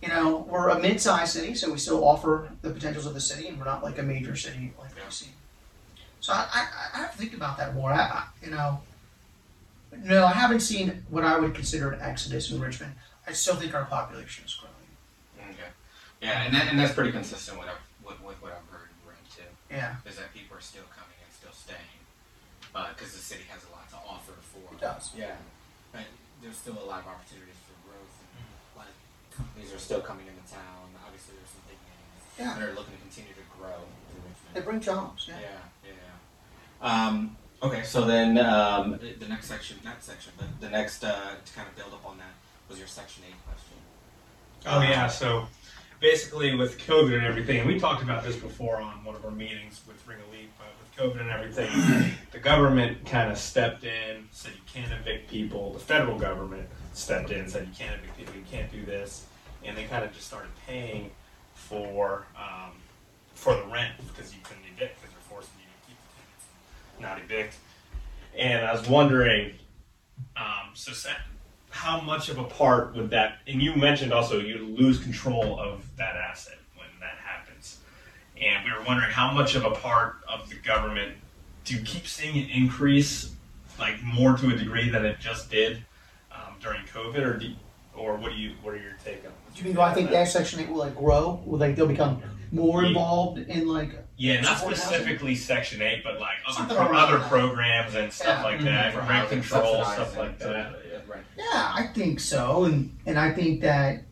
[0.01, 3.47] you know, we're a mid-sized city, so we still offer the potentials of the city,
[3.47, 5.03] and we're not like a major city like Yeah.
[5.09, 5.27] DC.
[6.21, 7.91] So I, I, I have to think about that more.
[7.91, 8.81] I, I, you know,
[10.03, 12.93] no, I haven't seen what I would consider an exodus in Richmond.
[13.27, 15.53] I still think our population is growing.
[15.53, 15.69] Okay.
[16.21, 19.01] Yeah, and that, and that's pretty consistent with, I've, with, with what I've heard and
[19.07, 19.49] read too.
[19.69, 21.77] Yeah, Is that people are still coming and still staying
[22.95, 24.61] because the city has a lot to offer for.
[24.73, 25.11] it does.
[25.17, 25.35] Yeah,
[25.91, 26.05] but
[26.41, 28.15] there's still a lot of opportunities for growth.
[28.37, 28.95] And a lot of
[29.35, 30.89] companies are still coming into town.
[31.05, 32.53] Obviously, there's some big names Yeah.
[32.57, 33.83] that are looking to continue to grow.
[34.53, 35.25] They bring jobs.
[35.27, 35.63] Yeah, Yeah.
[35.85, 35.91] yeah.
[35.97, 37.07] yeah.
[37.07, 41.53] Um, okay, so then um, the, next section, not section, but the next uh, to
[41.53, 42.33] kind of build up on that
[42.69, 43.75] was your section eight question.
[44.65, 45.47] Oh yeah, so
[45.99, 49.31] basically with COVID and everything, and we talked about this before on one of our
[49.31, 54.27] meetings with Ring Elite, but with COVID and everything, the government kind of stepped in,
[54.31, 55.73] said you can't evict people.
[55.73, 59.25] The federal government stepped in, said you can't evict people, you can't do this,
[59.63, 61.11] and they kind of just started paying
[61.53, 62.71] for um,
[63.33, 66.45] for the rent because you couldn't evict because they're forcing you to keep the tenants
[66.47, 67.55] and not evict.
[68.37, 69.53] And I was wondering,
[70.37, 70.93] um, so
[71.69, 75.85] how much of a part would that and you mentioned also you lose control of
[75.97, 77.77] that asset when that happens
[78.41, 81.15] and we were wondering how much of a part of the government
[81.65, 83.33] do you keep seeing it increase
[83.77, 85.77] like more to a degree than it just did
[86.31, 87.53] um, during covid or do
[87.95, 90.09] or what do you what are your take on Do you mean do I think
[90.11, 91.41] that Section Eight will like grow?
[91.45, 96.37] Will like they'll become more involved in like yeah not specifically section 8 but like
[96.45, 98.43] other, Something pro- other programs and stuff Yeah.
[98.43, 100.73] like that For rent control stuff like that
[101.07, 101.23] Right.
[101.35, 104.03] Yeah, I think so, and and I think that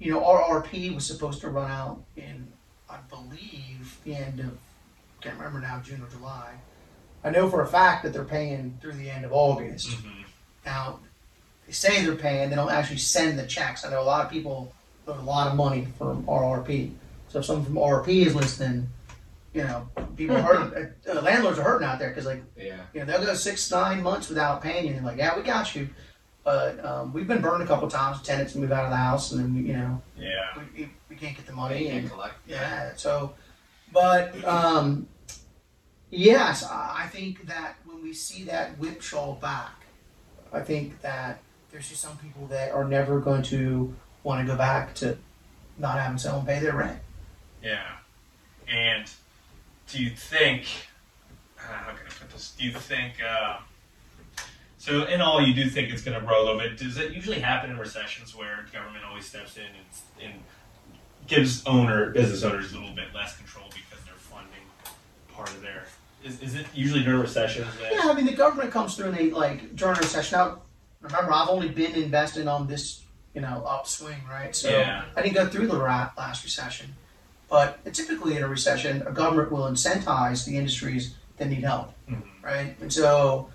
[0.00, 2.48] you know RRP was supposed to run out in
[2.90, 4.58] I believe the end of
[5.20, 6.50] can't remember now, June or July.
[7.22, 9.88] I know for a fact that they're paying through the end of August.
[9.90, 10.24] Mhm.
[10.66, 10.98] Now,
[11.64, 13.84] they say they're paying, they don't actually send the checks.
[13.84, 14.72] I know a lot of people
[15.06, 16.90] owe a lot of money from RRP.
[17.28, 18.88] So if someone from RRP is listening,
[19.54, 22.80] you know, people are hurting, uh, landlords are hurting out there because, like, Yeah.
[22.94, 24.90] you know, they'll go six, nine months without paying you.
[24.94, 25.88] And they're like, yeah, we got you.
[26.44, 28.22] But um, we've been burned a couple times.
[28.22, 30.58] Tenants move out of the house, and then, you know, Yeah.
[30.74, 31.84] we, we can't get the money.
[31.84, 32.34] can't And, collect.
[32.46, 33.34] yeah, so,
[33.92, 35.06] but um,
[36.10, 39.84] yes, I think that when we see that whipsaw back,
[40.52, 44.56] I think that there's just some people that are never going to want to go
[44.58, 45.16] back to
[45.78, 46.98] not having someone pay their rent.
[47.62, 47.86] Yeah.
[48.68, 49.10] And
[49.92, 50.64] do you think,
[51.58, 52.54] uh, how can I put this?
[52.58, 53.58] Do you think, uh,
[54.78, 56.78] so in all, you do think it's going to grow a little bit.
[56.78, 60.42] Does it usually happen in recessions where government always steps in and, and
[61.26, 64.64] gives owner, business owners a little bit less control because they're funding
[65.32, 65.84] part of their,
[66.24, 67.92] is, is it usually during recessions that?
[67.92, 70.38] Yeah, I mean the government comes through and they like during a recession.
[70.38, 70.62] Now,
[71.00, 73.02] remember, I've only been investing on this,
[73.34, 74.54] you know, upswing, right?
[74.54, 75.04] So Yeah.
[75.16, 76.94] I didn't go through the last recession,
[77.52, 82.22] but typically in a recession, a government will incentivize the industries that need help, Mhm.
[82.40, 82.74] right?
[82.80, 83.50] And so,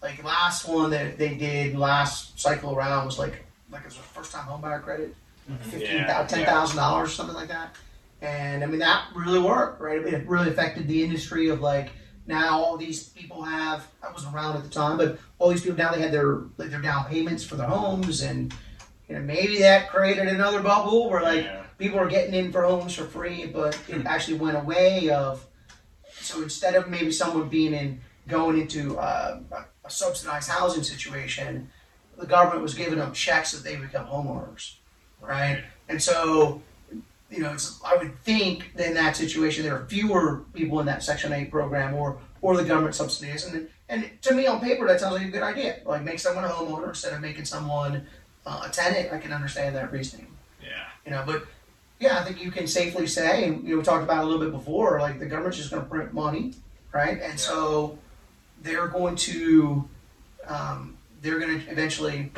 [0.00, 4.00] like last one that they did last cycle around was like like it was a
[4.00, 5.14] first time home buyer credit,
[5.70, 7.76] fifteen Yeah, thousand, ten thousand dollars, something like that.
[8.22, 10.00] And I mean that really worked, right?
[10.00, 11.90] It really affected the industry of like
[12.26, 15.76] now all these people have I wasn't around at the time, but all these people
[15.76, 18.54] now they had their like their down payments for their homes and
[19.08, 21.61] you know maybe that created another bubble where like Yeah.
[21.78, 25.46] People are getting in for homes for free, but it actually went away of
[26.12, 29.40] so instead of maybe someone being in going into uh,
[29.84, 31.68] a, subsidized housing situation,
[32.16, 34.74] the government was giving them checks that they become homeowners,
[35.20, 35.64] right?
[35.88, 36.62] And so,
[37.30, 40.86] you know, it's, I would think that in that situation there are fewer people in
[40.86, 44.86] that Section Eight program or or the government subsidies, and and to me on paper
[44.86, 45.80] that sounds like a good idea.
[45.84, 48.06] Like make someone a homeowner instead of making someone
[48.46, 49.12] uh, a tenant.
[49.12, 50.28] I can understand that reasoning
[50.62, 50.68] Yeah.
[51.04, 51.44] you know but
[52.02, 54.28] yeah i think you can safely say and you know we talked about it a
[54.28, 56.52] little bit before like the government's just going to print money
[56.92, 57.96] right and so
[58.62, 59.88] they're going to
[60.48, 62.30] um, they're going to eventually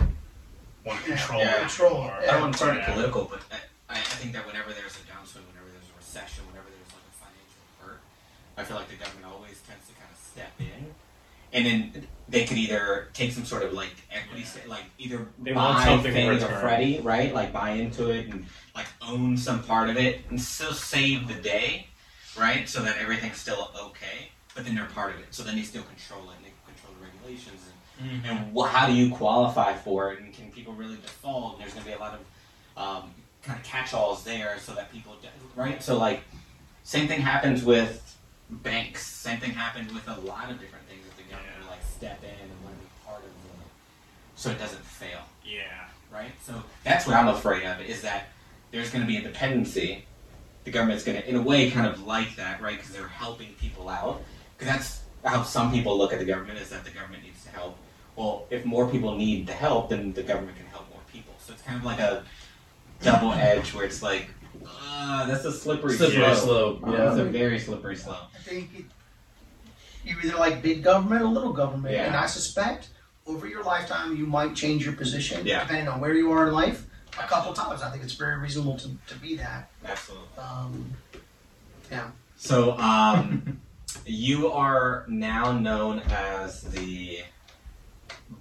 [0.85, 1.17] Want to Yeah.
[1.17, 1.55] control Yeah.
[1.57, 1.95] it Control.
[2.03, 2.13] more.
[2.13, 3.41] I don't want to turn it political, but
[3.89, 7.09] I, I think that whenever there's a downswing, whenever there's a recession, whenever there's like
[7.09, 8.01] a financial hurt,
[8.59, 10.93] I feel like the government always tends to kind of step in,
[11.57, 15.53] and then they could either take some sort of like equity, sta- like either They
[15.53, 16.61] buy want something in or.
[16.61, 17.35] Freddie, right?
[17.35, 21.35] Like buy into it and like own some part of it and still save the
[21.35, 21.89] day,
[22.39, 22.69] right?
[22.69, 25.27] So that everything's still okay, but then they're part of it.
[25.31, 27.75] So then they still control it and they control the regulations and
[28.25, 28.29] Mhm.
[28.31, 30.19] and wh- how do you qualify for it?
[30.21, 31.55] And can people really default?
[31.55, 32.21] And there's going to be a lot of
[32.77, 35.81] um, kind of catch-alls there, so that people, do- right?
[35.81, 36.25] So like,
[36.83, 38.17] same thing happens with
[38.51, 39.07] banks.
[39.07, 40.84] Same thing happened with a lot of different
[41.97, 43.31] step in and want to be part of it,
[44.37, 45.63] so it doesn't fail, Yeah.
[46.13, 46.33] right?
[46.43, 48.29] So that's what I'm afraid of is that
[48.71, 50.05] there's going to be a dependency.
[50.65, 52.77] The government's going to, in a way, kind of like that, right?
[52.77, 54.23] Because they're helping people out.
[54.59, 57.51] Because that's how some people look at the government is that the government needs to
[57.51, 57.77] help.
[58.17, 61.35] Well, if more people need the help, then the government can help more people.
[61.39, 62.25] So it's kind of like a
[63.03, 64.29] double edge where it's like,
[64.67, 66.81] uh, that's a slippery, Slippery slope.
[66.81, 66.95] slope.
[66.95, 68.29] It's a very slippery slope.
[68.35, 68.85] i think it,
[70.05, 72.07] you either like big government or little government Yeah.
[72.07, 72.89] and i suspect
[73.27, 75.61] over your lifetime you might change your position Yeah.
[75.61, 76.87] depending on where you are in life
[77.19, 80.27] a couple times i think it's very reasonable to, to be that Absolutely.
[80.39, 80.91] um,
[81.91, 82.11] yeah.
[82.37, 83.61] So, um,
[84.07, 87.21] you are now known as the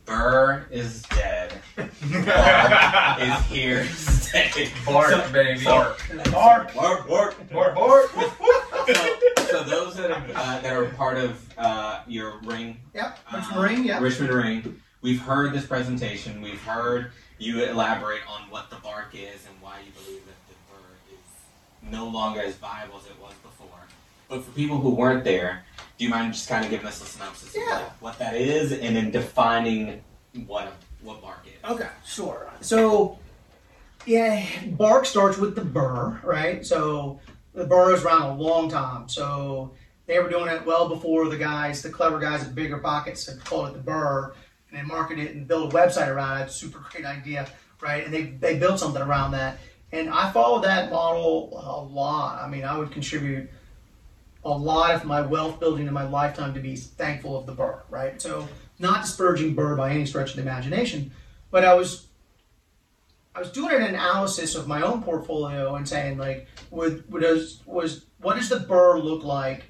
[0.05, 1.53] BRRRR is dead.
[1.77, 4.69] Bark is here to stay.
[4.85, 5.59] Bark, So- baby.
[5.59, 5.95] so-
[6.31, 6.73] Bark.
[6.73, 7.51] Bark, bark.
[7.51, 8.09] More board.
[8.13, 8.93] So,
[9.49, 13.55] so those that are uh, that are part of uh, your ring, yep Rich uh,
[13.55, 16.41] Marine, yeah Richmond Ring, we've heard this presentation.
[16.41, 20.53] We've heard you elaborate on what the bark is and why you believe that the
[20.69, 23.69] BRRRR is no longer as viable as it was before.
[24.27, 25.63] But for people who weren't there,
[26.03, 27.79] do you mind just kind of giving us a synopsis Yeah.
[27.79, 30.03] of what that is and then defining
[30.45, 31.69] what what bark is?
[31.69, 32.49] Okay, sure.
[32.59, 33.17] So,
[34.05, 36.65] yeah, bark starts with the BRRRR, right?
[36.65, 37.21] So
[37.53, 39.07] the BRRRR is around a long time.
[39.07, 39.71] So
[40.05, 43.69] they were doing it well before the guys, the clever guys with BiggerPockets, had called
[43.69, 44.33] it the BRRRR,
[44.69, 46.51] and they marketed it and built a website around it.
[46.51, 47.47] Super great idea,
[47.81, 48.03] right?
[48.03, 49.57] And they they built something around that.
[49.93, 52.41] And I followed that model a lot.
[52.41, 53.49] I mean, I would contribute
[54.45, 57.81] a lot of my wealth building in my lifetime to be thankful of the BRRRR,
[57.89, 58.21] right?
[58.21, 58.47] So,
[58.79, 61.11] not disparaging BRRRR by any stretch of the imagination,
[61.51, 62.07] but I was
[63.35, 68.05] I was doing an analysis of my own portfolio and saying like, would, was, was
[68.19, 69.63] what does the BRRRR look like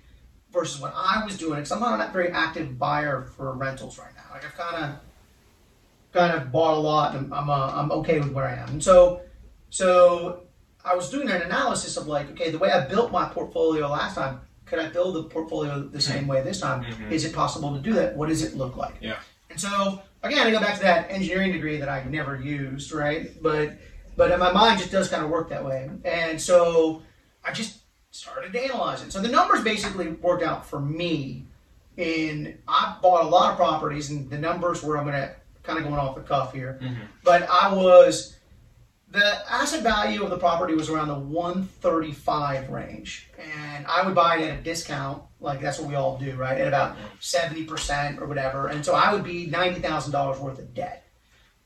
[0.54, 1.56] versus what I was doing.
[1.56, 4.24] Because I'm not a very active buyer for rentals right now.
[4.32, 5.00] Like I've kind of
[6.14, 8.70] kind of bought a lot, and I'm uh, I'm okay with where I am.
[8.70, 9.22] And so
[9.70, 10.44] so
[10.86, 14.16] I was doing an analysis of like, okay, the way I built my portfolio last
[14.16, 14.42] time,
[14.74, 16.84] could I build the portfolio the same way this time?
[16.84, 17.12] Mhm.
[17.12, 18.16] Is it possible to do that?
[18.18, 18.96] What does it look like?
[19.02, 19.18] Yeah.
[19.52, 23.32] And so again, I go back to that engineering degree that I never used, right?
[23.42, 23.74] But
[24.18, 25.92] but in my mind just does kind of work that way.
[26.06, 27.04] And so
[27.46, 29.12] I just started to analyze it.
[29.14, 31.46] So the numbers basically worked out for me.
[32.00, 35.84] And I bought a lot of properties, and the numbers were I'm gonna kind of
[35.84, 36.96] going off the cuff here, Mhm.
[37.24, 38.33] but I was
[39.14, 44.38] the asset value of the property was around the 135 range, and I would buy
[44.38, 46.60] it at a discount, like that's what we all do, right?
[46.60, 50.60] At about 70 percent or whatever, and so I would be ninety thousand dollars worth
[50.60, 51.06] of debt.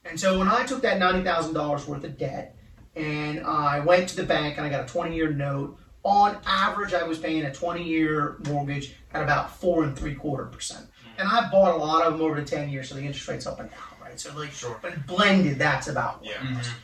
[0.05, 2.57] And so when I took that ninety thousand dollars worth of debt,
[2.95, 5.77] and I went to the bank and I got a 20 year note.
[6.03, 10.45] On average, I was paying a 20 year mortgage at about four and three quarter
[10.45, 10.85] percent.
[10.85, 11.19] Mm-hmm.
[11.21, 13.45] And I bought a lot of them over the 10 years, so the interest rate's
[13.45, 14.17] up and down, right?
[14.17, 14.79] So like, Sure.
[14.81, 16.57] but blended, that's about what Yeah.
[16.57, 16.65] was.
[16.67, 16.77] Mm-hmm.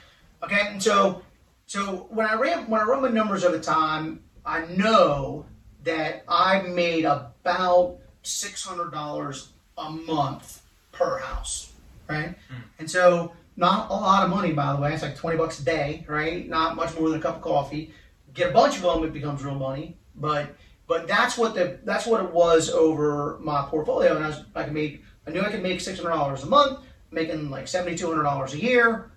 [0.43, 1.21] Okay, and so
[1.65, 5.45] so when I ran when I run my numbers at over time, I know
[5.84, 11.71] that I made about six hundred dollars a month per house,
[12.10, 12.36] right?
[12.49, 12.62] Hmm.
[12.79, 14.93] And so not a lot of money, by the way.
[14.93, 16.47] It's like twenty bucks a day, right?
[16.47, 17.93] Not much more than a cup of coffee.
[18.34, 19.95] Get a bunch of them, it becomes real money.
[20.15, 20.56] But
[20.88, 24.63] but that's what the that's what it was over my portfolio, and I was I
[24.63, 26.79] could make I knew I could make six hundred dollars a month,
[27.12, 29.12] making like seventy two hundred dollars a year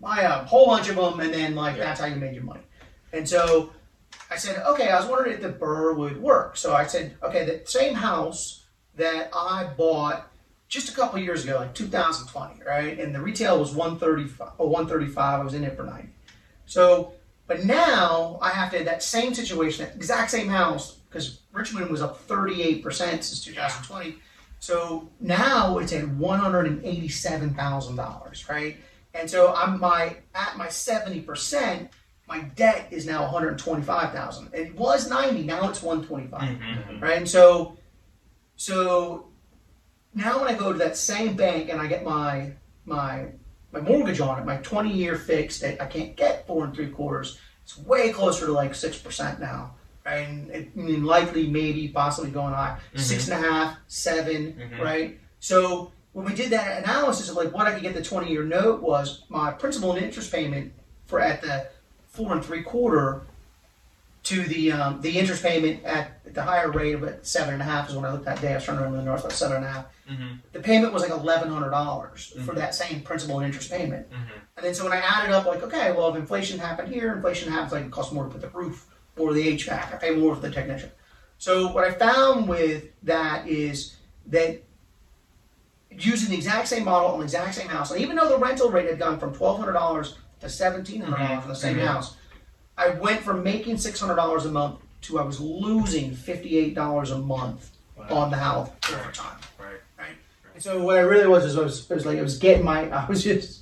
[0.00, 2.44] buy a uh, whole bunch of them, and then like that's how you made your
[2.44, 2.62] money.
[3.12, 3.72] And so
[4.30, 6.56] I said, okay, I was wondering if the BRRRR would work.
[6.56, 8.64] So I said, okay, the same house
[8.96, 10.30] that I bought
[10.68, 12.98] just a couple years ago, like 2020, right?
[12.98, 15.40] And the retail was 135 or 135.
[15.40, 16.08] I was in it for 90.
[16.66, 17.14] So,
[17.48, 22.02] but now I have to that same situation, that exact same house, because Richmond was
[22.02, 24.14] up 38% since 2020.
[24.60, 28.76] So now it's at $187,000, right?
[29.14, 31.88] And so I'm my at my 70%,
[32.28, 34.50] my debt is now 125,000.
[34.52, 36.40] It was 90, now it's 125.
[36.42, 37.00] Mhm.
[37.02, 37.16] Right?
[37.18, 37.76] And so
[38.56, 39.26] so
[40.14, 42.52] now when I go to that same bank and I get my
[42.84, 43.26] my
[43.72, 46.88] my mortgage on it, my 20 year fixed that I can't get four and three
[46.90, 49.74] quarters, it's way closer to like six percent now.
[50.04, 50.26] Right?
[50.28, 52.78] And it, I mean likely maybe possibly going high.
[52.94, 54.80] Six and a half, seven, Mhm.
[54.80, 55.20] right?
[55.40, 58.42] So when we did that analysis of like what I could get the 20 year
[58.44, 60.72] note was my principal and interest payment
[61.06, 61.68] for at the
[62.08, 63.22] four and three quarter
[64.24, 67.64] to the um, the interest payment at the higher rate of at seven and a
[67.64, 68.52] half is when I looked that day.
[68.52, 69.86] I was trying to remember the north about seven and a half.
[70.10, 70.38] Mhm.
[70.52, 74.10] The payment was like eleven hundred dollars for that same principal and interest payment.
[74.10, 74.16] Mhm.
[74.56, 77.50] And then so when I added up, like okay, well if inflation happened here, inflation
[77.50, 79.94] happens like it costs more to put the roof or the HVAC.
[79.94, 80.90] I pay more for the technician.
[81.38, 83.96] So what I found with that is
[84.26, 84.62] that
[85.90, 88.70] using the exact same model on the exact same house, and even though the rental
[88.70, 91.86] rate had gone from twelve hundred dollars to seventeen hundred dollars for the same Mhm.
[91.86, 92.16] house,
[92.78, 96.74] I went from making six hundred dollars a month to I was losing fifty eight
[96.74, 97.70] dollars a month
[98.08, 99.36] on the house over time.
[99.58, 99.80] Right.
[99.98, 100.16] Right.
[100.54, 102.64] And so what I really was is I was, it was like it was getting
[102.64, 103.60] my I was just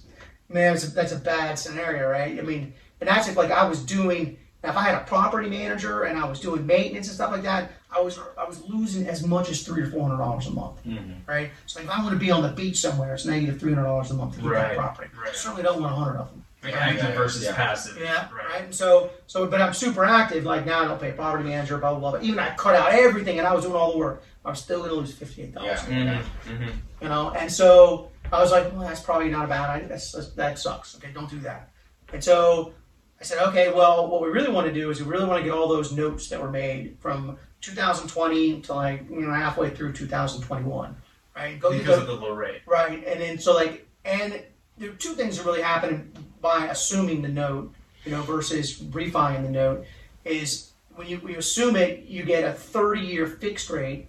[0.48, 2.38] man it's a, that's a bad scenario, right?
[2.38, 4.36] I mean, and that's if like I was doing
[4.68, 7.72] if I had a property manager and I was doing maintenance and stuff like that,
[7.94, 10.84] I was I was losing as much as three or four hundred dollars a month,
[10.84, 11.20] Mhm.
[11.26, 11.50] right?
[11.66, 14.10] So if I want to be on the beach somewhere, it's negative three hundred dollars
[14.10, 15.10] a month to keep Right, that property.
[15.18, 15.30] right.
[15.30, 16.44] I certainly don't want a hundred of them.
[16.62, 16.94] Like Right.
[16.96, 17.54] active versus Yeah.
[17.54, 17.98] passive.
[18.00, 18.44] Yeah, Right.
[18.52, 18.60] right.
[18.64, 20.44] And so, so, but I'm super active.
[20.44, 22.10] Like now, I don't pay property manager, blah blah blah.
[22.12, 24.22] But even I cut out everything, and I was doing all the work.
[24.44, 25.80] I'm still gonna lose fifty eight dollars.
[25.80, 26.20] Mhm.
[26.48, 26.72] Mhm.
[27.00, 29.88] You know, and so I was like, well, that's probably not a bad idea.
[29.88, 30.96] That's, that's that sucks.
[30.96, 31.70] Okay, don't do that.
[32.12, 32.72] And so
[33.20, 35.44] I said, okay, well, what we really want to do is we really want to
[35.44, 39.92] get all those notes that were made from 2020 to like you know halfway through
[39.92, 40.96] 2021,
[41.34, 41.58] right?
[41.58, 42.62] Go Because of the low rate.
[42.66, 44.40] Right, and then so like, and
[44.76, 49.42] there are two things that really happen by assuming the note, you know, versus refining
[49.42, 49.84] the note,
[50.24, 54.06] is when you, when you assume it, you get a 30-year fixed rate,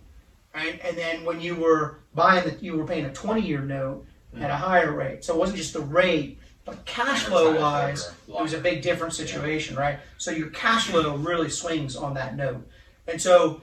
[0.53, 4.05] right, and then when you were buying the, you were paying a 20-year note
[4.37, 4.63] at a hmm.
[4.63, 5.23] higher rate.
[5.23, 6.37] So it wasn't just the rate,
[6.85, 9.99] cash flow wise, it was a big different situation, right?
[10.17, 12.67] So your cash flow really swings on that note,
[13.07, 13.61] and so,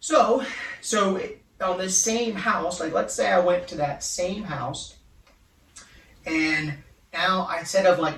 [0.00, 0.44] so,
[0.80, 1.20] so
[1.60, 4.96] on this same house, like let's say I went to that same house,
[6.26, 6.74] and
[7.12, 8.16] now I instead of like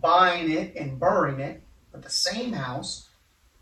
[0.00, 1.62] buying it and burring it,
[1.92, 3.08] but the same house,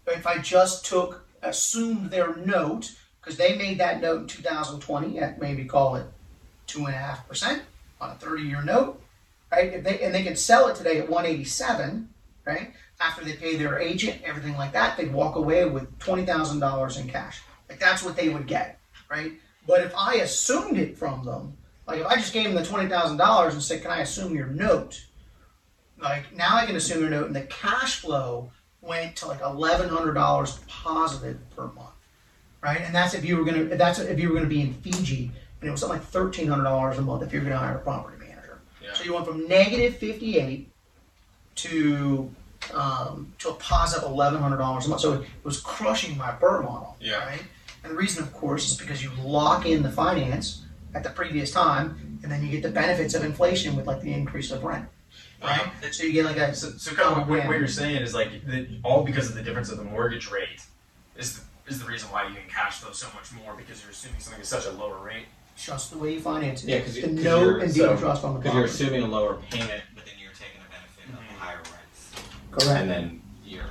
[0.07, 5.41] if I just took assumed their note because they made that note in 2020 at
[5.41, 6.07] maybe call it
[6.67, 7.63] two and a half percent
[8.01, 9.01] on a 30 year note,
[9.55, 9.73] right?
[9.73, 12.09] If they and they could sell it today at 187,
[12.45, 12.73] right?
[13.01, 16.97] After they pay their agent, everything like that, they'd walk away with twenty thousand dollars
[16.97, 18.79] in cash Like that's what they would get,
[19.11, 19.33] right?
[19.67, 22.89] But if I assumed it from them, like if I just gave them the twenty
[22.89, 25.05] thousand dollars and said, "Can I assume your note?"
[26.01, 28.51] Like now I can assume your note, and the cash flow
[28.81, 31.95] went to like eleven hundred dollars positive per month,
[32.63, 32.81] right?
[32.81, 35.31] And that's if you were gonna that's if you were gonna be in Fiji,
[35.61, 37.81] and it was something like thirteen hundred dollars a month if you're gonna hire a
[37.81, 38.24] property.
[38.85, 38.93] Yeah.
[38.95, 40.69] So you went from negative fifty eight
[41.57, 42.31] to
[42.75, 45.03] um, to a positive eleven hundred dollars a month.
[45.03, 46.97] So it was crushing my BRRRR model.
[47.01, 47.25] Yeah.
[47.25, 47.43] Right.
[47.83, 50.65] And the reason, of course, is because you lock in the finance
[50.95, 54.13] at the previous time, and then you get the benefits of inflation with like the
[54.13, 54.89] increase of rent.
[55.43, 55.61] Right.
[55.91, 58.47] So you get like a So, so kind of what, what you're saying is like
[58.47, 60.63] that all because of the difference of the mortgage rate
[61.17, 63.91] is the, is the reason why you can cash flow so much more because you're
[63.91, 65.27] assuming something is such a lower rate.
[65.57, 66.69] Just the way you finance it.
[66.71, 68.85] Yeah, 'cause you- 'cause note you're- and deed of trust on the Because you're property.
[68.85, 71.29] assuming a lower payment, but then you're taking the benefit of Mhm.
[71.29, 72.11] the higher rents.
[72.51, 72.81] Correct.
[72.81, 73.63] And then you're.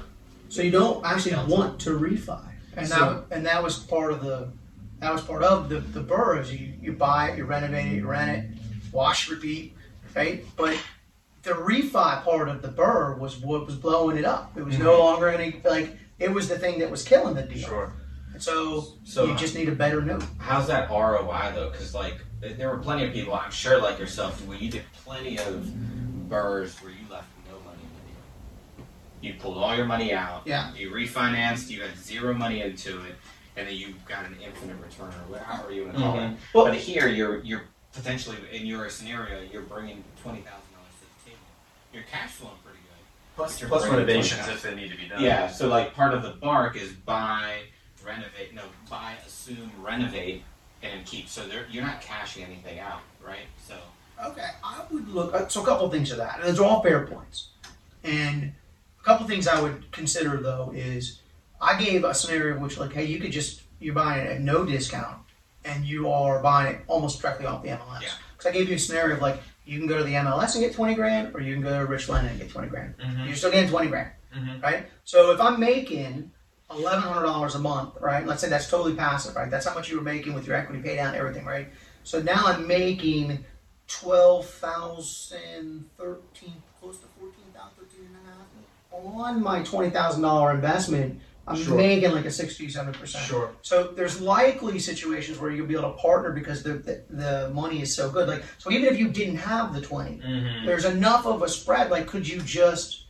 [0.50, 2.40] So you don't actually want to refi,
[2.78, 4.50] and So- that and that was part of the
[5.00, 6.52] that was part of the the BRRRRs.
[6.54, 8.58] You you buy it, you renovate it, you rent it,
[8.94, 9.76] wash, repeat,
[10.16, 10.46] right?
[10.56, 10.78] But
[11.44, 14.54] the refi part of the BRRRR was what was blowing it up.
[14.58, 17.68] It was no longer any like it was the thing that was killing the deal.
[17.68, 17.92] And
[18.38, 20.24] so, So- you just need a better note.
[20.40, 21.70] How's that ROI though?
[21.70, 25.38] Because like there were plenty of people, I'm sure, like yourself, where you did plenty
[25.38, 25.66] of
[26.30, 28.86] BRRRRs where you left no money in the deal.
[29.22, 30.44] You pulled all your money out.
[30.46, 30.74] Yeah.
[30.74, 31.70] You refinanced.
[31.70, 33.16] You had zero money into it,
[33.56, 36.22] and then you got an infinite return or whatever you want to call it.
[36.22, 36.36] Mm-hmm.
[36.54, 37.64] Well- but here, you're you're
[37.94, 41.46] potentially in your scenario, you're bringing twenty thousand dollars to the table.
[41.94, 42.90] You're cash flowing pretty good.
[43.36, 45.22] Plus, You're plus renovations if they need to be done.
[45.22, 47.60] Yeah, so like part of the bark is buy,
[48.18, 50.44] renovate, no, buy, assume, renovate,
[50.82, 51.28] and keep.
[51.30, 53.48] So you're not cashing anything out, right?
[53.68, 53.76] So
[54.24, 55.34] Okay, I would look.
[55.34, 56.36] uh, So a couple things of that.
[56.40, 57.48] And those are all fair points.
[58.04, 58.54] And
[59.00, 61.20] a couple things I would consider though is
[61.62, 64.64] I gave a scenario which like, hey, you could just you're buying it at no
[64.66, 65.18] discount,
[65.66, 68.02] and you are buying it almost directly off the MLS.
[68.02, 68.10] Yeah.
[68.38, 70.64] Because I gave you a scenario of like you can go to the MLS and
[70.64, 72.96] get twenty grand, or you can go to Rich Lennon and get twenty grand.
[72.98, 73.26] Mhm.
[73.26, 74.62] You're still getting twenty grand, Mhm.
[74.62, 74.90] right?
[75.06, 76.32] So if I'm making
[76.78, 78.26] eleven hundred dollars a month, right?
[78.26, 79.50] Let's say that's totally passive, right?
[79.50, 81.68] That's how much you were making with your equity pay down, everything, right?
[82.04, 83.44] So now I'm making
[83.88, 89.06] twelve thousand, thirteen, close to fourteen thousand, thirteen and a half.
[89.26, 91.76] On my twenty thousand dollar investment, I'm Sure.
[91.76, 93.26] making like a sixty, seventy percent.
[93.26, 93.52] Sure.
[93.62, 97.82] So there's likely situations where you'll be able to partner because the, the the money
[97.82, 98.28] is so good.
[98.30, 100.66] Like so, even if you didn't have the twenty, Mm-hmm.
[100.66, 101.90] there's enough of a spread.
[101.90, 103.03] Like, could you just,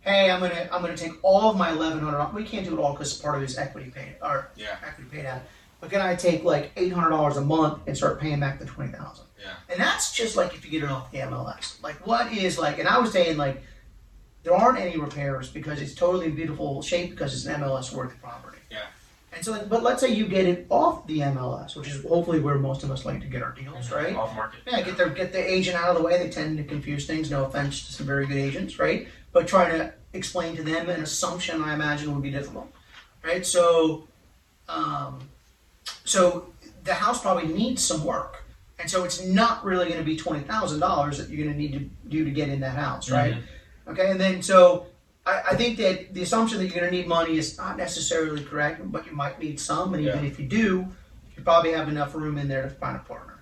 [0.00, 2.18] hey, I'm gonna I'm gonna take all of my eleven hundred.
[2.18, 4.76] dollars We can't do it all because part of it is equity paid or Yeah.
[4.86, 5.42] equity paid out.
[5.80, 8.66] But can I take like eight hundred dollars a month and start paying back the
[8.66, 9.26] twenty thousand?
[9.40, 9.52] Yeah.
[9.70, 11.82] And that's just like if you get it off the MLS.
[11.82, 12.78] Like, what is like?
[12.78, 13.62] And I was saying like,
[14.42, 18.14] there aren't any repairs because it's totally in beautiful shape because it's an MLS worthy
[18.16, 18.49] property.
[19.32, 22.56] And so, but let's say you get it off the MLS, which is hopefully where
[22.56, 24.14] most of us like to get our deals, right?
[24.16, 24.60] Off market.
[24.66, 26.18] Yeah, get their get the agent out of the way.
[26.18, 27.30] They tend to confuse things.
[27.30, 29.06] No offense to some very good agents, right?
[29.32, 32.72] But trying to explain to them an assumption, I imagine, would be difficult,
[33.22, 33.46] right?
[33.46, 34.08] So,
[34.68, 35.20] um,
[36.04, 36.52] so
[36.82, 38.42] the house probably needs some work,
[38.80, 41.58] and so it's not really going to be twenty thousand dollars that you're going to
[41.58, 43.36] need to do to get in that house, right?
[43.86, 44.86] Okay, and then so
[45.26, 48.42] I, I think that the assumption that you're going to need money is not necessarily
[48.42, 50.88] correct, but you might need some, and even if you do,
[51.36, 53.38] you probably have enough room in there to find a partner.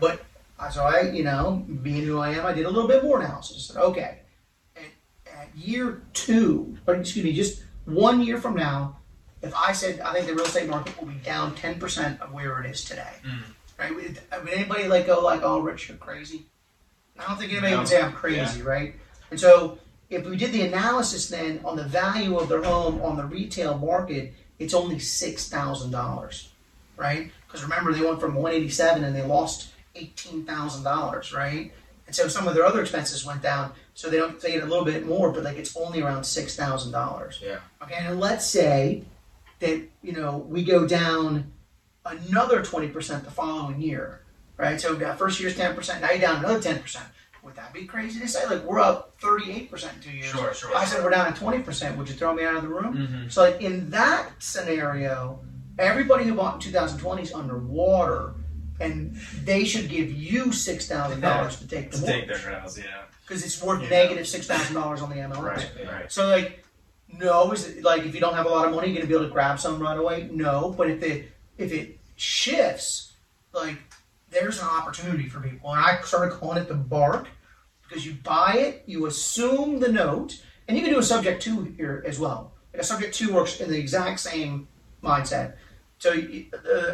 [0.00, 0.22] But
[0.70, 3.74] so I, you know, being who I am, I did a little bit more analysis.
[3.76, 4.20] Okay,
[4.76, 4.82] at,
[5.26, 8.98] at year two, or excuse me, just one year from now,
[9.42, 12.32] if I said I think the real estate market will be down ten percent of
[12.32, 13.42] where it is today, mm.
[13.78, 13.94] right?
[13.94, 16.46] Would, would anybody like go like, "Oh, Rich, you're crazy"?
[17.18, 17.78] I don't think anybody No.
[17.80, 18.94] would say I'm crazy, right?
[19.30, 19.78] And so,
[20.12, 23.78] if we did the analysis then on the value of their home on the retail
[23.78, 26.50] market, it's only six thousand dollars,
[26.96, 27.30] right?
[27.46, 31.72] Because remember, they went from one eighty seven and they lost eighteen thousand dollars, right?
[32.06, 34.66] And so some of their other expenses went down, so they don't they get a
[34.66, 37.40] little bit more, but like it's only around six thousand dollars.
[37.42, 37.60] Yeah.
[37.82, 39.04] Okay, and let's say
[39.60, 41.52] that you know we go down
[42.04, 44.20] another twenty percent the following year,
[44.56, 44.80] right?
[44.80, 47.06] So that first year's ten percent, now you're down another ten percent.
[47.42, 48.46] Would that be crazy to say?
[48.46, 50.26] Like we're up thirty eight percent in two years.
[50.30, 50.76] Sure, sure.
[50.76, 51.98] I said we're down at twenty percent.
[51.98, 52.96] Would you throw me out of the room?
[52.96, 53.28] Mm-hmm.
[53.30, 55.40] So like in that scenario,
[55.78, 58.34] everybody who bought in 2020 is underwater,
[58.80, 62.78] and they should give you six thousand dollars to take the To take their house,
[62.78, 62.84] yeah.
[63.26, 63.88] because it's worth Yeah.
[63.88, 65.42] negative six thousand dollars on the MLS.
[65.42, 66.12] Right, right.
[66.12, 66.64] So like,
[67.12, 69.14] no, is it like if you don't have a lot of money, you're gonna be
[69.14, 70.28] able to grab some right away?
[70.30, 73.14] No, but if it if it shifts,
[73.52, 73.78] like
[74.32, 77.28] there's an opportunity for people, and I started calling it the bark
[77.88, 81.64] because you buy it, you assume the note, and you can do a subject to
[81.76, 82.52] here as well.
[82.72, 84.66] Like a subject to works in the exact same
[85.02, 85.54] mindset.
[85.98, 86.12] So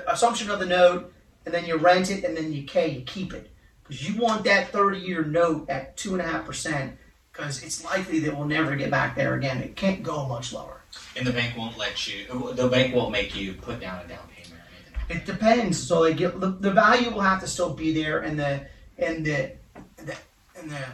[0.06, 1.12] assumption of the note,
[1.46, 3.50] and then you rent it, and then you K, you keep it
[3.82, 6.96] because you want that thirty-year note at two and a half percent
[7.32, 9.62] because it's likely that we'll never get back there again.
[9.62, 10.82] It can't go much lower.
[11.16, 12.26] And the bank won't let you.
[12.54, 14.94] The bank won't make you put down a down payment or anything.
[14.94, 15.78] like It depends.
[15.86, 18.60] So like it- the, the value will have to still be there, and the
[18.98, 19.52] and the
[19.96, 20.16] the
[20.56, 20.84] and the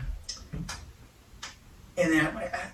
[1.97, 2.21] and the,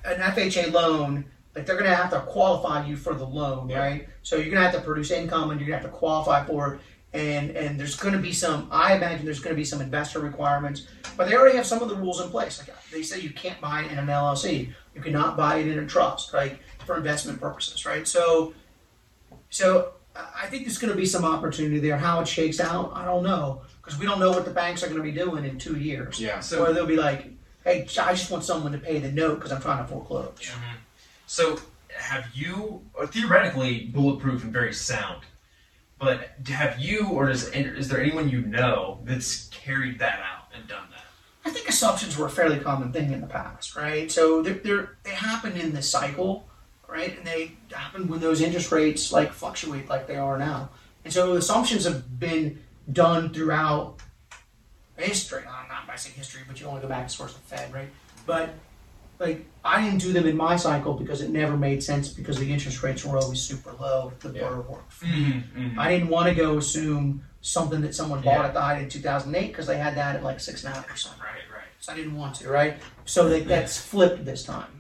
[0.05, 1.25] an FHA loan,
[1.55, 3.79] like they're gonna have to qualify you for the loan, Yeah.
[3.79, 4.09] right?
[4.23, 6.81] So you're gonna have to produce income, and you're gonna have to qualify for it.
[7.13, 8.69] And and there's gonna be some.
[8.71, 10.87] I imagine there's gonna be some investor requirements,
[11.17, 12.59] but they already have some of the rules in place.
[12.61, 14.73] Like they say, you can't buy it in an LLC.
[14.95, 16.59] You cannot buy it in a trust, right?
[16.87, 18.07] For investment purposes, right?
[18.07, 18.55] So
[19.51, 19.93] so
[20.35, 21.97] I think there's going to be some opportunity there.
[21.97, 24.87] How it shakes out, I don't know, because we don't know what the banks are
[24.87, 26.21] going to be doing in two years.
[26.21, 26.41] Yeah.
[26.41, 27.27] So or they'll be like,
[27.65, 30.77] "Hey, I just want someone to pay the note because I'm trying to foreclose." Mm-hmm.
[31.27, 31.61] So,
[31.97, 35.23] have you, or theoretically, bulletproof and very sound,
[35.99, 40.67] but have you, or does is there anyone you know that's carried that out and
[40.67, 41.05] done that?
[41.45, 44.11] I think assumptions were a fairly common thing in the past, right?
[44.11, 46.49] So they're, they're, they happen in the cycle,
[46.91, 47.17] right?
[47.17, 50.71] And they happen when those interest rates like fluctuate like they are now.
[51.05, 52.59] And so assumptions have been
[52.93, 53.97] done throughout
[54.97, 55.43] history.
[55.49, 57.73] I'm not by saying history, but you only go back as far as the Fed,
[57.73, 57.89] right?
[58.27, 58.51] But
[59.19, 62.51] like I didn't do them in my cycle because it never made sense because the
[62.53, 64.13] interest rates were always super low.
[64.21, 64.43] The Yeah.
[64.43, 65.01] BRRRR worked.
[65.01, 65.79] Mm-hmm.
[65.79, 68.47] I didn't want to go assume something that someone bought Yeah.
[68.47, 70.87] at the height in 2008 because they had that at like six and a half
[70.87, 71.15] percent.
[71.19, 71.65] Right, right.
[71.81, 72.77] So I didn't want to, right?
[73.07, 74.80] So that, that's flipped this time.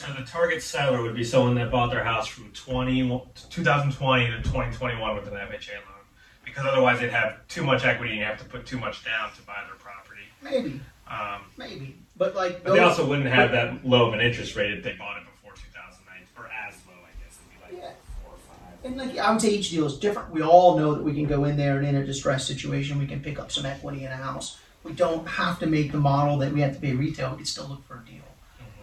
[0.00, 3.02] So the target seller would be someone that bought their house from 20,
[3.50, 6.00] 2020 to 2021 with an FHA loan.
[6.42, 9.30] Because otherwise they'd have too much equity and you have to put too much down
[9.36, 10.22] to buy their property.
[10.40, 11.98] Maybe, Um, maybe.
[12.16, 14.94] But like, but they also wouldn't have that low of an interest rate if they
[14.94, 17.38] bought it before 2009, or as low, I guess.
[17.38, 17.92] It'd be like Yeah.
[18.24, 18.84] four or five.
[18.84, 20.30] and like I would say each deal is different.
[20.30, 23.06] We all know that we can go in there and in a distressed situation, we
[23.06, 24.58] can pick up some equity in a house.
[24.82, 27.32] We don't have to make the model that we have to pay retail.
[27.32, 28.22] We can still look for a deal,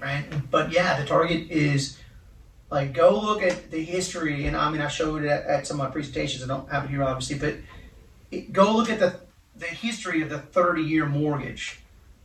[0.01, 0.25] right?
[0.51, 1.97] But yeah, the target is
[2.69, 5.79] like go look at the history, and I mean I showed it at, at some
[5.79, 6.43] of my presentations.
[6.43, 7.55] I don't have it here obviously, but
[8.31, 9.19] it, go look at the
[9.57, 11.79] the history of the thirty year mortgage,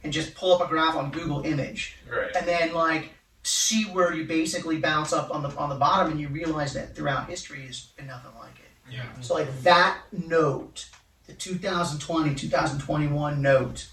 [0.05, 2.35] and just pull up a graph on Google Image Right.
[2.37, 3.11] and then like
[3.45, 6.95] see where you basically bounce up on the on the bottom and you realize that
[6.95, 8.95] throughout history has been nothing like it.
[8.95, 9.05] Yeah.
[9.21, 10.89] So like that note,
[11.27, 13.89] the 2020, 2021 note,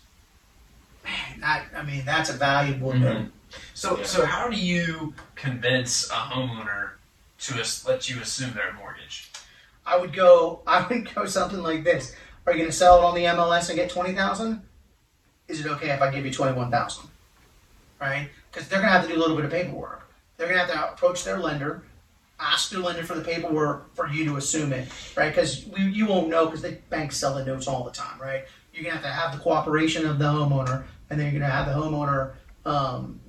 [1.04, 3.00] man, that I mean that's a valuable Mhm.
[3.02, 3.32] note.
[3.74, 4.04] So, Yeah.
[4.06, 6.92] so how do you convince a homeowner
[7.40, 9.32] to as- let you assume their mortgage?
[9.86, 12.16] I would go I would go something like this.
[12.46, 14.62] Are you gonna sell it on the MLS and get twenty thousand?
[15.48, 17.10] Is it okay if I give you twenty one thousand?
[18.00, 18.30] Right?
[18.52, 20.10] Because they're gonna have to do a little bit of paperwork.
[20.38, 21.84] They're gonna have to approach their lender,
[22.40, 24.88] ask their lender for the paperwork for you to assume it,
[25.18, 25.30] right?
[25.30, 28.46] Because you won't know because the banks sell the notes all the time, right?
[28.74, 31.66] You're gonna have to have the cooperation of the homeowner, and then you're gonna have
[31.66, 32.34] the homeowner
[32.66, 33.20] um,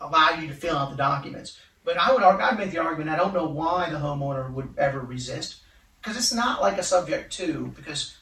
[0.00, 1.58] allow you to fill out the documents.
[1.84, 3.10] But I would argue, I'd make the argument.
[3.10, 5.56] I don't know why the homeowner would ever resist,
[6.00, 8.16] because it's not like a subject to, because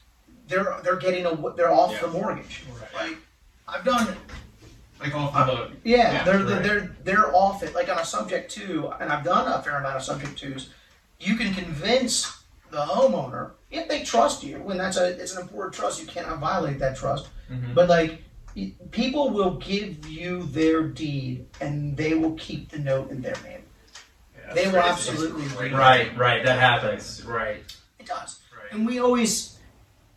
[0.49, 2.63] they're they're getting a they're off the mortgage.
[2.95, 3.17] Like
[3.67, 4.17] I've done
[5.01, 6.63] Like off the yeah, Yeah, they're, right.
[6.63, 7.75] they're they're off it.
[7.75, 10.71] Like on a subject to, and I've done a fair amount of subject twos.
[11.19, 15.75] You can convince the homeowner if they trust you, and that's a it's an important
[15.75, 16.01] trust.
[16.01, 17.29] You cannot violate that trust.
[17.51, 17.75] Mhm.
[17.75, 18.23] But like,
[18.91, 23.63] people will give you their deed, and they will keep the note in their name.
[24.37, 24.89] Yeah, They will crazy.
[24.89, 25.69] absolutely.
[25.71, 26.45] Right, right.
[26.45, 27.25] That happens.
[27.25, 27.63] Right.
[27.99, 28.41] It does.
[28.53, 28.73] Right.
[28.73, 29.59] And we always,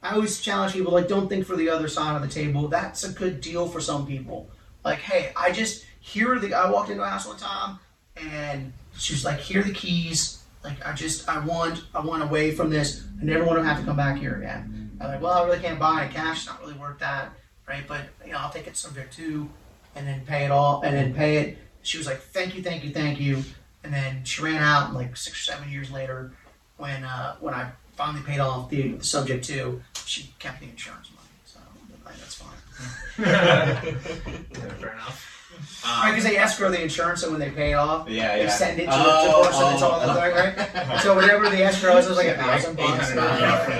[0.01, 2.67] I always challenge people like, don't think for the other side of the table.
[2.67, 4.49] That's a good deal for some people.
[4.85, 6.53] Like, hey, I just here the.
[6.53, 7.79] I walked into a house one time,
[8.15, 10.43] and she was like, here are the keys.
[10.63, 13.03] Like, I just, I want, I want away from this.
[13.21, 14.91] I never want to have to come back here again.
[14.99, 16.39] I'm like, well, I really can't buy it cash.
[16.39, 17.31] It's not really worth that,
[17.69, 17.83] right?
[17.87, 19.47] But you know, I'll take it subject to,
[19.95, 21.57] and then pay it all, and then pay it.
[21.83, 23.43] She was like, thank you, thank you, thank you.
[23.83, 26.33] And then she ran out, like six or seven years later,
[26.77, 31.09] when uh, when I finally paid off the, the subject to, she kept the insurance
[31.15, 31.27] money.
[31.45, 31.59] So
[32.05, 32.55] that's fine.
[33.19, 35.38] Yeah, fair enough.
[35.83, 38.49] Right, because they escrow the insurance, and when they pay it off, Yeah, they yeah.
[38.49, 40.99] send it to Oh, the person that's on the oh, thing, right?
[41.03, 43.13] So whatever the escrow is, it was like a thousand bucks.
[43.15, 43.71] Yeah, for.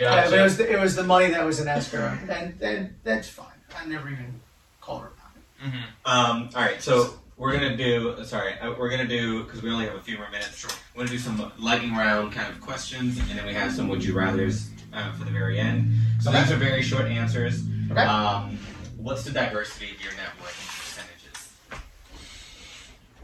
[0.00, 2.94] Gotcha, but it was the, it was the money that was in escrow, and and
[3.04, 3.46] that's fine.
[3.80, 4.40] I never even
[4.80, 5.70] called her about it.
[5.70, 5.82] Mhm.
[6.10, 8.16] Um, all right, so we're gonna do.
[8.24, 10.58] Sorry, uh, we're gonna do because we only have a few more minutes.
[10.58, 10.70] Sure.
[10.94, 14.02] We're gonna do some lightning round kind of questions, and then we have some would
[14.04, 15.92] you rather's uh, for the very end.
[16.20, 16.42] So Okay.
[16.42, 17.62] these are very short answers.
[17.92, 18.00] Okay.
[18.02, 18.58] Um,
[18.96, 20.77] what's the diversity of your net worth in percentages?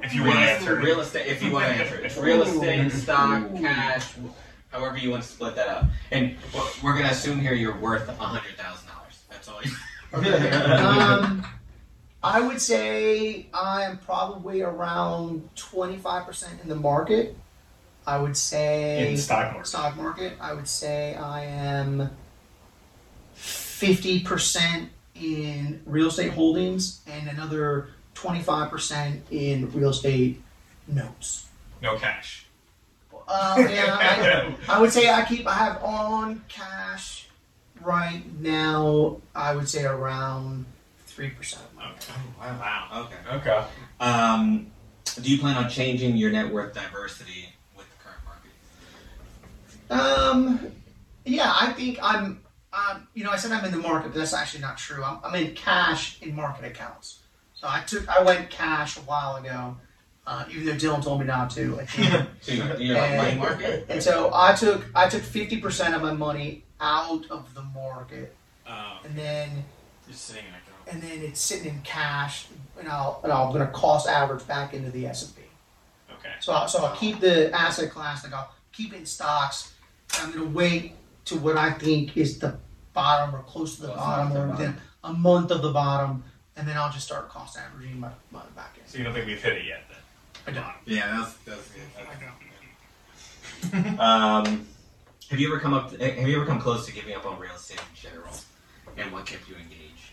[0.05, 0.77] If you want to answer.
[0.77, 4.13] real estate, if you want to answer, it's real estate, stock, cash,
[4.71, 5.85] However you want to split that up.
[6.11, 9.23] And we're- we're gonna assume here you're worth a hundred thousand dollars.
[9.31, 9.61] That's all.
[9.63, 9.71] You-
[10.15, 10.51] Okay.
[10.51, 11.47] um,
[12.23, 17.37] I would say I'm probably around 25% in the market.
[18.07, 19.67] I would say In the stock market.
[19.69, 20.33] stock market.
[20.41, 22.11] I would say I am
[23.37, 30.43] 50% in real estate holdings and another 25% in real estate
[30.89, 31.47] notes.
[31.83, 32.47] No cash.
[33.27, 37.29] Uh, yeah, I, I would say I keep I have on cash
[37.81, 39.21] right now.
[39.35, 40.67] I would say around
[41.07, 41.65] three percent.
[41.81, 41.95] Oh,
[42.41, 43.07] wow.
[43.07, 43.37] Okay.
[43.37, 43.65] Okay.
[44.01, 44.71] Um,
[45.21, 48.21] do you plan on changing your net worth diversity with the current
[49.89, 50.31] market?
[50.31, 50.73] Um,
[51.25, 52.41] yeah, I think I'm.
[52.73, 55.05] Um, you know, I said I'm in the market, but that's actually not true.
[55.05, 57.21] I'm, I'm in cash in market accounts.
[57.65, 59.75] So I took I went cash a while ago,
[60.27, 61.81] uh, even though Dylan told me not to.
[61.81, 62.27] I did.
[62.43, 63.87] So you- you're money market.
[63.89, 68.37] and so I took I took fifty percent of my money out of the market,
[68.67, 69.65] Um, and then
[70.07, 72.49] just sitting in a and then it's sitting in cash,
[72.79, 75.43] and I'll and I'm gonna cost average back into the S and P.
[76.19, 76.35] Okay.
[76.41, 79.73] So I'll, so I'll keep the asset class, like I'll keep it in stocks.
[80.21, 82.59] I'm gonna wait to what I think is the
[82.93, 85.63] bottom or close to the Close bottom, enough to or the within a month of
[85.63, 86.25] the bottom,
[86.57, 88.89] and then I'll just start cost averaging my money back end.
[88.89, 89.99] So you don't think we've hit it yet then?
[90.47, 90.75] I don't.
[90.87, 91.83] Yeah, that's that's good.
[91.99, 92.35] I don't.
[93.99, 94.67] Um,
[95.31, 95.99] have you ever come up?
[95.99, 98.35] have you ever come close to giving up on real estate in general?
[98.97, 100.11] And what kept you engaged?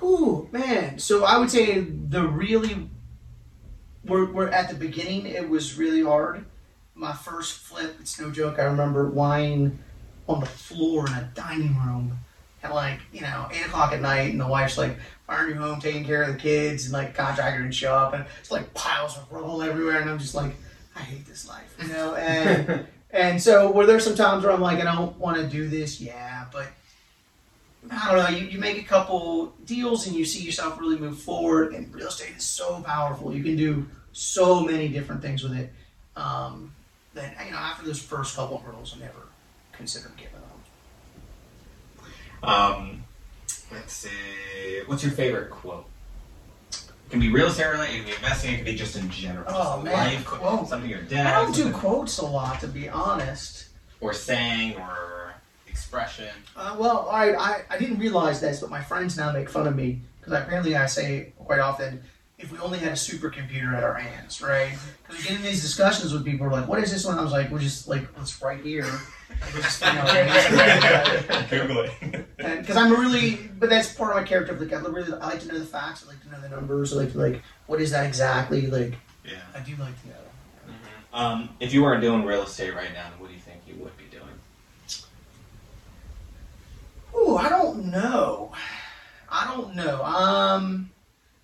[0.00, 0.98] Whew, man.
[0.98, 2.88] So I would say the really,
[4.04, 5.26] we're, we're at the beginning.
[5.26, 6.46] It was really hard.
[6.94, 8.58] My first flip, it's no joke.
[8.58, 9.78] I remember lying
[10.26, 12.18] on the floor in a dining room
[12.64, 14.96] at like, you know, 8 o'clock at night, and the wife's like,
[15.26, 16.84] why aren't you home taking care of the kids?
[16.84, 20.18] And like, contractor didn't show up, and it's like piles of rubble everywhere, and I'm
[20.18, 20.54] just like,
[20.96, 22.14] I hate this life, you know?
[22.16, 25.68] And, and so, were there some times where I'm like, I don't want to do
[25.68, 26.00] this?
[26.00, 26.66] Yeah, but
[27.90, 28.36] I don't know.
[28.36, 31.74] You, you make a couple deals and you see yourself really move forward.
[31.74, 33.32] And real estate is so powerful.
[33.32, 35.72] You can do so many different things with it.
[36.16, 36.72] Um,
[37.14, 39.28] that you know, after those first couple hurdles, I never
[39.72, 40.33] considered giving.
[42.46, 43.04] Um,
[43.72, 44.80] let's see.
[44.86, 45.86] What's your favorite quote?
[46.72, 47.94] It can be real estate related.
[47.94, 48.52] It can be investing.
[48.52, 49.44] It can be just in general.
[49.48, 51.26] Oh, Just man, life quote, something your dad.
[51.26, 53.68] I don't do something- quotes a lot, to be honest.
[54.00, 55.34] or saying or
[55.68, 56.28] expression.
[56.56, 59.74] Uh, well, I, I I didn't realize this, but my friends now make fun of
[59.76, 62.02] me because apparently I say quite often,
[62.38, 64.72] if we only had a supercomputer at our hands, right?
[65.06, 67.32] Because we get in these discussions with people, like, "What is this one?" I was
[67.32, 68.84] like, "We're just like, it's right here."
[69.54, 72.26] We're just, you know, Google it.
[72.58, 74.52] Because I'm really, but that's part of my character.
[74.54, 76.04] Like I really, I like to know the facts.
[76.04, 76.92] I like to know the numbers.
[76.92, 78.66] I like to like, what is that exactly?
[78.66, 79.32] Like, Yeah.
[79.54, 80.14] I do like to know.
[81.12, 83.96] Um, if you weren't doing real estate right now, what do you think you would
[83.96, 84.24] be doing?
[87.16, 88.52] Ooh, I don't know.
[89.30, 90.02] I don't know.
[90.04, 90.90] Um,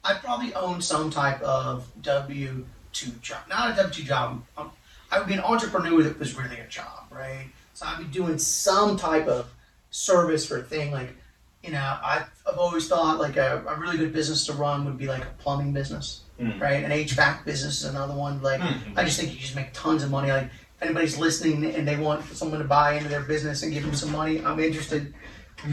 [0.02, 3.38] I probably own some type of W two job.
[3.48, 4.42] Not a W two job.
[4.56, 4.72] Um,
[5.12, 7.46] I would be an entrepreneur that was really a job, right?
[7.74, 9.48] So I'd be doing some type of
[9.90, 10.92] service or thing.
[10.92, 11.14] Like,
[11.62, 14.98] you know, I've, I've always thought like a, a really good business to run would
[14.98, 16.58] be like a plumbing business, Mm.
[16.58, 16.82] right?
[16.84, 18.40] An HVAC business is another one.
[18.40, 18.96] Like, Mm.
[18.96, 20.30] I just think you just make tons of money.
[20.32, 23.82] Like, if anybody's listening and they want someone to buy into their business and give
[23.84, 25.12] them some money, I'm interested.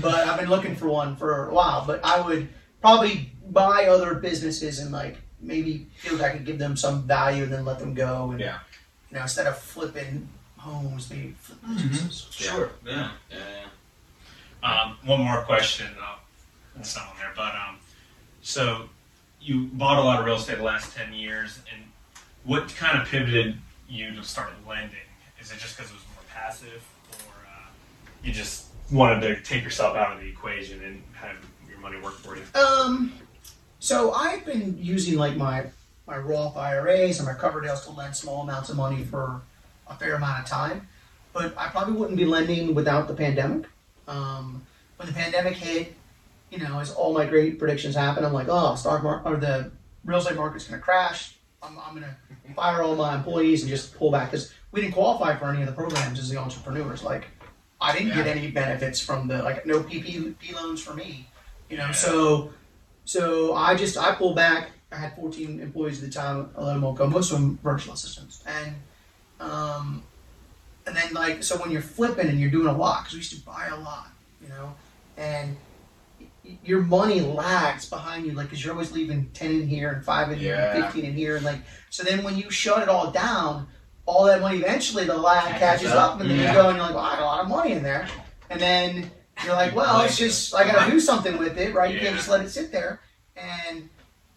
[0.01, 1.86] But I've been looking for one for a while.
[1.88, 2.49] But I would
[2.82, 7.43] probably buy other businesses and like maybe feel like I could give them some value
[7.43, 8.32] and then let them go.
[8.32, 8.59] And Yeah.
[9.09, 12.28] you know, instead of flipping homes, maybe flip businesses.
[12.32, 12.72] Sure.
[12.86, 13.11] Yeah.
[13.32, 13.38] Yeah.
[13.38, 13.68] yeah.
[14.63, 15.87] Um, one more question.
[16.01, 16.15] Uh,
[16.79, 17.77] it's not on there, but um,
[18.41, 18.89] so
[19.41, 21.83] you bought a lot of real estate the last ten years, and
[22.43, 23.57] what kind of pivoted
[23.89, 24.97] you to start lending?
[25.39, 27.67] Is it just because it was more passive, or uh,
[28.23, 31.35] you just wanted to take yourself out of the equation and have
[31.69, 32.43] your money work for you?
[32.55, 33.13] Um,
[33.79, 35.67] so I've been using like my
[36.07, 39.41] my Roth IRAs and my Coverdells to lend small amounts of money for
[39.89, 40.87] a fair amount of time,
[41.33, 43.67] but I probably wouldn't be lending without the pandemic.
[44.07, 44.63] Um,
[44.97, 45.93] when the pandemic hit,
[46.49, 49.71] you know, as all my great predictions happened, I'm like, oh, stock market or the
[50.05, 51.35] real estate market's going to crash.
[51.61, 54.93] I'm, I'm going to fire all my employees and just pull back because we didn't
[54.93, 57.03] qualify for any of the programs as the entrepreneurs.
[57.03, 57.27] Like,
[57.79, 61.27] I didn't get any benefits from the like no PPP loans for me,
[61.69, 61.85] you know.
[61.85, 61.91] Yeah.
[61.91, 62.51] So,
[63.05, 64.71] so I just I pulled back.
[64.91, 66.49] I had 14 employees at the time.
[66.57, 67.07] I let them all go.
[67.07, 68.75] Most of them virtual assistants, and
[69.39, 70.03] um,
[70.88, 73.33] and then like so when you're flipping and you're doing a lot because we used
[73.38, 74.07] to buy a lot,
[74.41, 74.73] you know,
[75.17, 75.55] and
[76.63, 80.31] your money lags behind you, like because you're always leaving ten in here and five
[80.31, 81.59] in here and fifteen in here, and like
[81.89, 83.67] so then when you shut it all down,
[84.05, 86.13] all that money eventually the lag Catches up.
[86.15, 86.47] up, and then Yeah.
[86.53, 88.07] you go and you're like, well, I got a lot of money in there,
[88.49, 89.11] and then
[89.43, 91.91] you're like, well, it's just I got to do something with it, right?
[91.91, 92.03] You Yeah.
[92.05, 93.01] can't just let it sit there.
[93.35, 93.89] And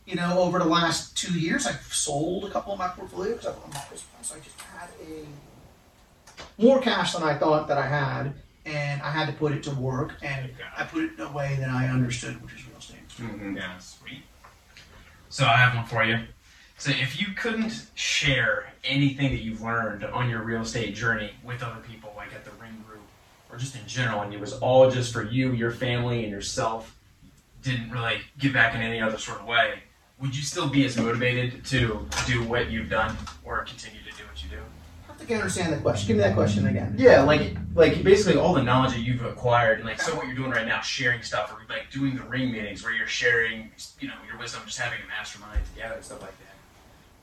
[0.05, 3.47] you know, over the last two years, I've sold a couple of my portfolios.
[3.47, 5.25] I've I'm always- so I just had a
[6.61, 8.35] more cash than I thought that I had,
[8.67, 11.57] and I had to put it to work, and I put it in a way
[11.59, 13.09] that I understood, which is real estate.
[13.19, 13.57] Mhm.
[13.57, 14.23] Yeah, sweet.
[15.31, 16.27] So I have one for you.
[16.77, 21.63] So if you couldn't share anything that you've learned on your real estate journey with
[21.63, 23.03] other people, like at the Ring Group,
[23.51, 26.97] or just in general, and it was all just for you, your family, and yourself,
[27.63, 29.83] didn't really give back in any other sort of way,
[30.19, 34.25] would you still be as motivated to do what you've done or continue to do
[34.25, 34.63] what you do?
[35.21, 36.09] I don't think I understand the question.
[36.09, 36.95] Give me that question again.
[36.97, 40.35] Yeah, like like basically all the knowledge that you've acquired, and like so what you're
[40.35, 44.09] doing right now, sharing stuff, or like doing the ring meetings where you're sharing, you
[44.09, 46.55] know, your wisdom, just having a mastermind together and stuff like that.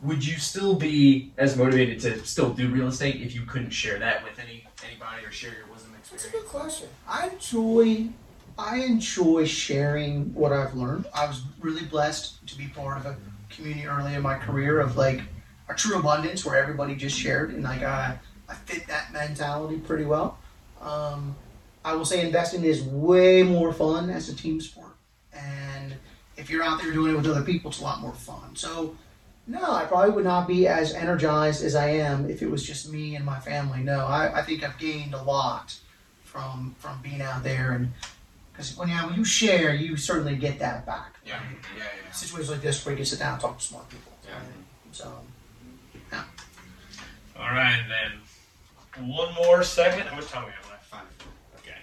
[0.03, 3.97] Would you still be as motivated to still do real estate if you couldn't share
[3.97, 6.23] that with any anybody or share your wisdom experience?
[6.23, 6.89] That's a good question.
[7.07, 8.09] I enjoy,
[8.59, 11.07] I enjoy sharing what I've learned.
[11.15, 13.17] I was really blessed to be part of a
[13.49, 15.21] community early in my career of like
[15.69, 20.05] a true abundance where everybody just shared, and like I, I fit that mentality pretty
[20.05, 20.37] well.
[20.81, 21.35] Um,
[21.83, 24.95] I will say investing is way more fun as a team sport,
[25.33, 25.95] and
[26.35, 28.55] if you're out there doing it with other people, it's a lot more fun.
[28.55, 28.95] So.
[29.49, 32.91] No, I probably would not be as energized as I am if it was just
[32.91, 33.79] me and my family.
[33.79, 35.73] No, I, I think I've gained a lot
[36.25, 37.93] from from being out there and
[38.57, 41.15] because when you when you share, you certainly get that back.
[41.25, 41.35] Yeah.
[41.35, 41.43] right?
[41.77, 41.83] Yeah.
[42.05, 42.11] Yeah.
[42.11, 44.11] Situations like this where you can sit down and talk to smart people.
[44.25, 44.33] Yeah.
[44.33, 44.43] right?
[44.91, 45.13] So
[47.39, 50.07] All right, and then one more segment.
[50.09, 50.85] How much time we have left?
[50.85, 51.01] Five.
[51.59, 51.75] Okay,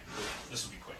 [0.50, 0.96] this will be quick.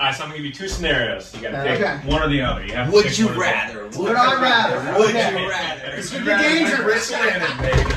[0.00, 1.34] All right, so I'm gonna give you two scenarios.
[1.34, 1.96] You gotta pick Okay.
[2.08, 2.64] one or the other.
[2.66, 3.88] You have to Would pick you one or the other.
[3.90, 3.98] rather?
[3.98, 4.92] Would I rather?
[4.98, 5.42] Would Okay.
[5.42, 5.84] you rather?
[5.92, 7.10] It's Could be dangerous.
[7.10, 7.90] winning, baby.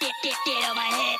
[0.00, 1.18] Get, get, get on my head.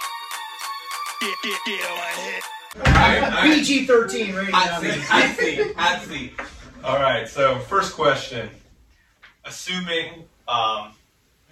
[1.20, 2.42] Get, get, get on my head.
[2.86, 3.42] Alright, alright.
[3.54, 4.54] PG thirteen rating.
[4.54, 5.00] Hot seat.
[5.02, 5.74] Hot seat.
[5.76, 6.32] Hot seat.
[6.84, 7.28] All right.
[7.28, 8.48] So first question.
[9.44, 10.92] Assuming, um,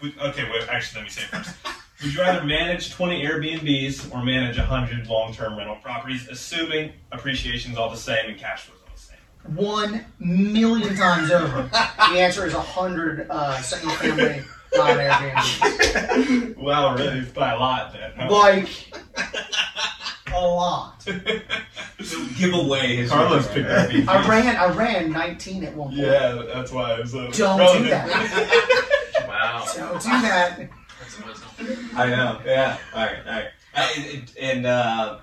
[0.02, 0.44] would, okay.
[0.50, 1.56] Wait, actually, let me say it first.
[2.02, 7.90] Would you rather manage 20 Airbnbs or manage 100 long-term rental properties, assuming appreciation's all
[7.90, 9.56] the same and cash flow's all the same?
[9.56, 11.62] One million times over.
[11.72, 14.42] the answer is a hundred uh, single family
[14.76, 16.56] non Airbnb.
[16.62, 18.12] Well, really, by a lot then.
[18.16, 18.28] huh?
[18.30, 18.68] Like
[20.32, 21.04] a lot.
[22.38, 23.10] Give away his.
[23.10, 24.08] Carlos picked Airbnb.
[24.08, 26.00] I ran I ran nineteen at one point.
[26.00, 27.14] Yeah, that's why I was.
[27.14, 27.90] a Don't do relative.
[27.90, 28.84] that.
[29.28, 30.58] Wow, Don't do that.
[31.00, 31.88] that's wisdom.
[31.94, 32.40] I know.
[32.46, 32.78] Yeah.
[32.94, 33.18] All right.
[33.26, 33.46] All right.
[33.74, 35.18] Uh, and and uh,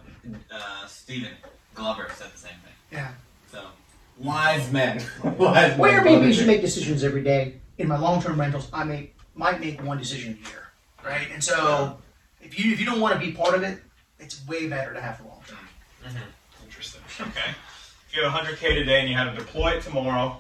[0.51, 1.31] uh, Stephen
[1.73, 2.73] Glover said the same thing.
[2.91, 3.11] Yeah.
[3.51, 3.63] So
[4.19, 5.01] wise men.
[5.23, 5.37] wise
[5.71, 5.77] men.
[5.79, 7.55] Well, Airbnb should make decisions every day.
[7.77, 10.69] In my long-term rentals, I make might make one decision a year,
[11.03, 11.27] right?
[11.33, 11.97] And so,
[12.41, 13.79] if you if you don't want to be part of it,
[14.20, 15.57] it's way better to have a long-term.
[16.03, 16.66] Mm-hmm.
[16.66, 17.01] Interesting.
[17.22, 17.51] Okay.
[18.09, 20.39] If you have 100k today and you had to deploy it tomorrow,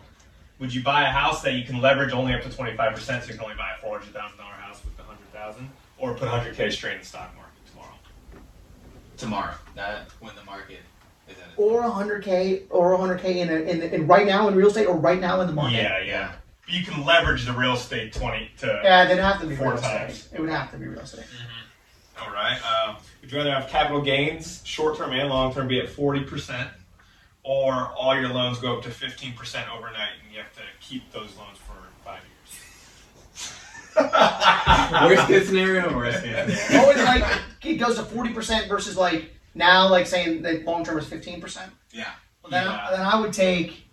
[0.59, 3.33] would you buy a house that you can leverage only up to 25%, so you
[3.33, 7.05] can only buy a $400,000 house with the 100,000, or put 100k straight in the
[7.05, 7.93] stock market tomorrow?
[9.17, 9.53] tomorrow.
[9.75, 10.79] Not when the market
[11.29, 11.53] is at it.
[11.57, 15.19] Or 100k, or 100k in, a, in, in right now in real estate, or right
[15.19, 15.75] now in the market.
[15.75, 16.31] Yeah, yeah.
[16.65, 18.81] But you can leverage the real estate 20 to.
[18.83, 19.97] Yeah, it'd have to be Four real estate.
[19.97, 20.29] times.
[20.33, 21.25] It would have to be real estate.
[21.25, 21.61] Mm-hmm.
[22.21, 22.57] All right.
[22.63, 26.67] Um, would you rather have capital gains, short term and long term, be at 40%,
[27.43, 29.35] or all your loans go up to 15%
[29.75, 32.31] overnight and you have to keep those loans for five years?
[35.17, 35.95] Worst case scenario.
[35.95, 36.85] Worst case scenario.
[36.87, 41.05] What would like it goes to 40% versus like now, like saying that long-term is
[41.05, 41.69] 15%.
[41.91, 42.09] Yeah.
[42.43, 42.87] Well, then, Yeah.
[42.91, 43.85] then I would take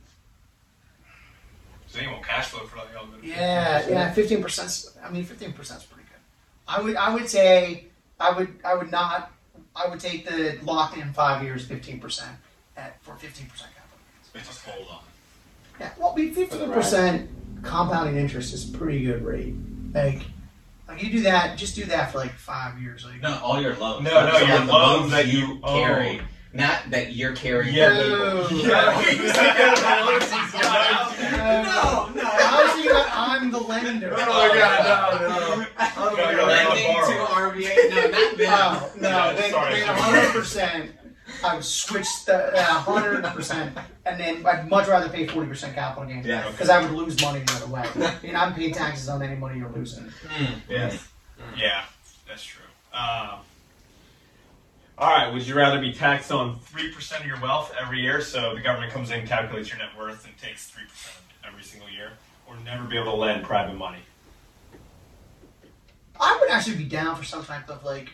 [1.87, 4.97] So you won't cash flow for like all the Yeah, yeah, fifteen percent.
[5.05, 6.19] I mean, fifteen percent is pretty good.
[6.67, 7.87] I would, I would say,
[8.23, 9.33] I would, I would not.
[9.75, 12.31] I would take the locked in five years, fifteen percent
[12.77, 13.99] at for fifteen percent capital
[14.35, 14.47] gains.
[14.47, 14.99] Just hold on.
[15.81, 17.31] Yeah, well, fifteen percent
[17.63, 19.55] compounding interest is a pretty good rate.
[19.95, 20.21] Like,
[20.89, 23.05] like you do that, just do that for like five years.
[23.05, 24.05] Like, No, all your loans.
[24.05, 26.25] No, no, So your like the loans that you carry, own.
[26.53, 27.75] Not that you're carrying.
[27.75, 27.89] Yeah.
[28.53, 29.01] No.
[30.63, 31.63] Yeah.
[31.65, 32.25] no, no.
[32.25, 32.93] How is you?
[32.95, 34.13] I'm the lender.
[34.17, 35.67] Oh my God, no, no.
[35.97, 37.53] Oh, No, you're Lending borrower.
[37.53, 37.75] to RBA.
[37.91, 39.03] No, not them.
[39.03, 39.81] No, Yeah, then, sorry.
[39.81, 40.89] then 100%,
[41.45, 46.27] I would switch the uh, 100%, and then I'd much rather pay 40% capital gains.
[46.27, 46.51] Yeah.
[46.51, 47.85] Because I would lose money the other way.
[48.23, 50.13] You know, I'm paying taxes on any money you're losing.
[50.69, 51.09] Yes.
[51.57, 51.85] Yeah,
[52.29, 52.65] that's true.
[52.93, 53.41] Um,
[55.03, 55.33] all right.
[55.33, 58.61] Would you rather be taxed on three percent of your wealth every year, so the
[58.61, 62.13] government comes in, calculates your net worth, and takes three percent every single year,
[62.47, 63.99] or never be able to lend private money?
[66.21, 68.11] I would actually be down for some type of like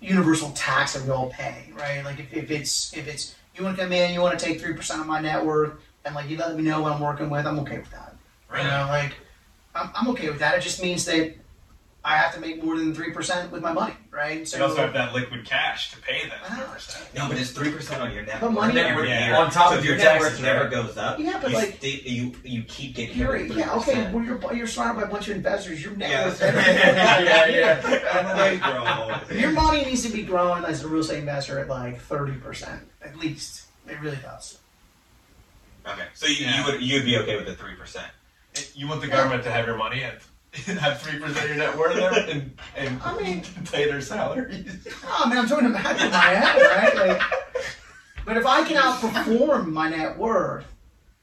[0.00, 2.04] universal tax that we all pay, right?
[2.04, 4.60] Like if, if it's if it's you want to come in, you want to take
[4.60, 5.72] three percent of my net worth,
[6.04, 8.14] and like you let me know what I'm working with, I'm okay with that.
[8.56, 9.14] You know, like
[9.74, 10.56] I'm, I'm okay with that.
[10.56, 11.34] It just means that
[12.02, 14.48] I have to make more than three percent with my money, right?
[14.48, 16.72] So You also have that liquid cash to pay that ah.
[16.74, 17.14] I 3%.
[17.14, 19.36] No, but it's three percent on your net But money- every Yeah.
[19.38, 21.18] On top so of your your net taxes, worth never goes up.
[21.18, 24.10] Yeah, but you like- stay, you you keep getting You're, hit yeah, okay.
[24.12, 25.84] Well, you're you're surrounded by a bunch of investors.
[25.84, 26.24] Your net Yeah.
[26.26, 28.08] worth, yeah, yeah.
[28.14, 32.00] I'm like, your money needs to be growing as a real estate investor at like
[32.00, 33.66] thirty percent at least.
[33.86, 34.58] It really does.
[35.86, 36.58] Okay, so you, Yeah.
[36.66, 38.06] you would you'd be okay with the three percent?
[38.74, 40.16] You want the government to have your money and
[40.52, 44.86] have three percent of your net worth there and, and I mean- pay their salaries.
[45.12, 46.60] Oh, I mean, I'm talking about my head,
[46.94, 47.08] right?
[47.08, 47.22] Like,
[48.24, 50.64] but if I can outperform my net worth,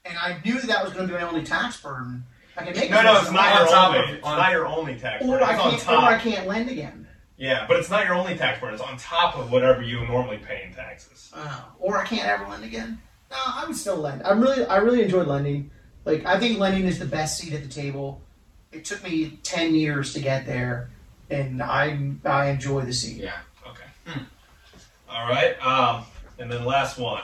[0.04, 2.22] and I knew that, that was going to be my only tax burden,
[2.56, 3.70] I can make No, as no, it's not your want.
[3.70, 3.98] top only.
[4.10, 5.48] of- It's on- not your only tax or burden.
[5.48, 7.06] I It's on can't, or I can't lend again.
[7.38, 8.74] Yeah, but it's not your only tax burden.
[8.74, 11.30] It's on top of whatever you normally pay in taxes.
[11.34, 13.00] Uh, or I can't ever lend again.
[13.30, 14.22] No, I would still lend.
[14.22, 15.70] I really, I really enjoy lending.
[16.04, 18.22] Like, I think lending is the best seat at the table.
[18.72, 20.90] It took me ten years to get there,
[21.30, 23.16] and I, I enjoy the seat.
[23.22, 23.38] Yeah.
[23.66, 24.20] Okay.
[25.08, 25.54] All right.
[25.64, 26.04] Um,
[26.38, 27.22] and then last one.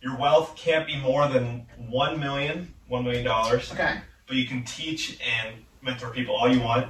[0.00, 4.00] Your wealth can't be more than one million, one million dollars, Okay.
[4.26, 6.88] but you can teach and mentor people all you want.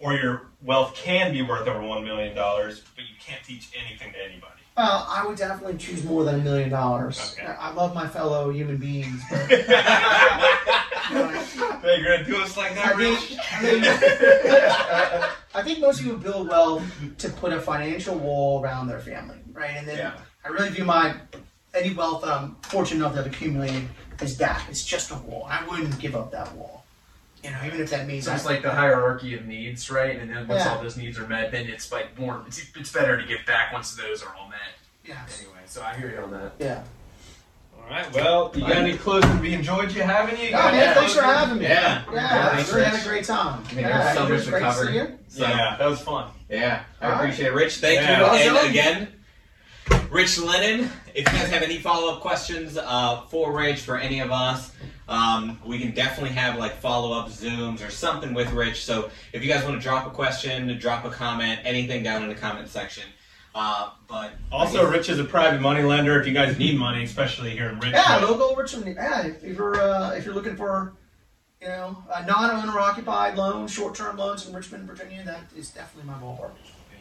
[0.00, 4.12] Or your wealth can be worth over one million dollars, but you can't teach anything
[4.12, 4.57] to anybody.
[4.78, 7.34] Well, I would definitely choose more than a million dollars.
[7.36, 7.48] Okay.
[7.48, 11.28] I I love my fellow human beings, but you know,
[11.82, 13.18] Hey, you're gonna do us like I that, Rich?
[13.18, 15.24] think, I, think,
[15.56, 16.84] I think most people build wealth
[17.18, 19.70] to put a financial wall around their family, right?
[19.76, 20.12] And then Yeah.
[20.44, 21.16] I really view my
[21.74, 23.88] any wealth that I'm fortunate enough to have accumulated
[24.20, 24.64] as that.
[24.70, 25.46] It's just a wall.
[25.50, 26.84] I wouldn't give up that wall.
[27.44, 30.18] You know, even if that means So it's I, like the hierarchy of needs, right?
[30.18, 30.74] And then once Yeah.
[30.74, 32.42] all those needs are met, then it's like more.
[32.46, 34.58] It's, it's better to give back once those are all met.
[35.04, 36.52] yeah, Anyway, so I hear you on that.
[36.58, 36.82] yeah.
[37.78, 38.12] All right.
[38.12, 39.38] Well, you got any closing?
[39.38, 40.46] We enjoyed you having you.
[40.48, 41.64] You Oh, got man, any thanks for having me.
[41.64, 42.02] Yeah.
[42.12, 43.62] yeah, Thanks, I really had a great time.
[43.70, 45.18] I mean, yeah, there's so much to see you.
[45.28, 46.30] So, Yeah, that was fun.
[46.50, 47.20] Yeah, I All right.
[47.20, 47.76] appreciate it, Rich.
[47.76, 48.18] Thank Yeah.
[48.18, 48.24] you.
[48.26, 48.56] Awesome.
[48.56, 49.08] And again,
[50.10, 50.90] Rich Lennon.
[51.14, 54.72] If you guys have any follow up questions uh, for Rich, for any of us,
[55.08, 58.84] um, we can definitely have like follow up Zooms or something with Rich.
[58.84, 62.28] So if you guys want to drop a question, drop a comment, anything down in
[62.28, 63.04] the comment section.
[63.54, 66.20] Uh, but Also, Rich is a private money lender.
[66.20, 67.94] If you guys need money, especially here in Richmond.
[67.94, 68.94] Yeah, local Richmond.
[68.94, 70.92] Yeah, if, if you're uh, if you're looking for,
[71.60, 76.18] you know, a non-owner occupied loan, short-term loans in Richmond, Virginia, that is definitely my
[76.18, 76.50] ballpark.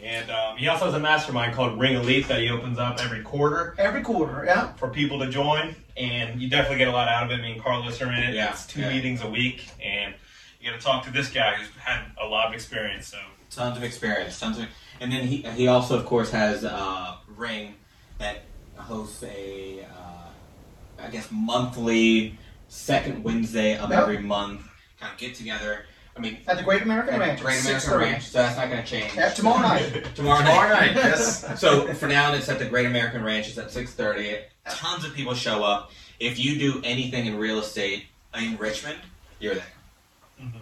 [0.04, 3.22] And um, he also has a mastermind called Ring Elite that he opens up every
[3.22, 4.74] quarter Every quarter, yeah.
[4.74, 5.76] for people to join.
[5.96, 7.42] And you definitely get a lot out of it.
[7.42, 8.36] Me and Carlos are in it.
[8.36, 8.90] Yeah, It's two yeah.
[8.90, 9.68] meetings a week.
[9.84, 10.14] And
[10.62, 13.08] you get to talk to this guy who's had a lot of experience.
[13.08, 13.18] So
[13.50, 14.66] tons of experience, tons of,
[15.00, 17.76] and then he he also of course has uh, Ring
[18.20, 18.44] that
[18.76, 22.38] hosts a uh, I guess monthly
[22.68, 24.00] second Wednesday of Yep.
[24.00, 24.62] every month
[25.00, 25.86] kind of get together.
[26.18, 27.40] I mean, At the Great American Ranch.
[27.42, 28.06] Great American thirty.
[28.06, 29.14] Ranch, so that's not going to change.
[29.16, 30.06] Yeah, tomorrow night.
[30.16, 30.50] Tomorrow night.
[30.50, 31.60] Tomorrow night, yes.
[31.62, 33.48] so for now, it's at the Great American Ranch.
[33.50, 34.38] It's at six thirty.
[34.70, 35.92] Tons of people show up.
[36.20, 38.06] If you do anything in real estate
[38.38, 38.98] in Richmond,
[39.40, 39.64] you're there.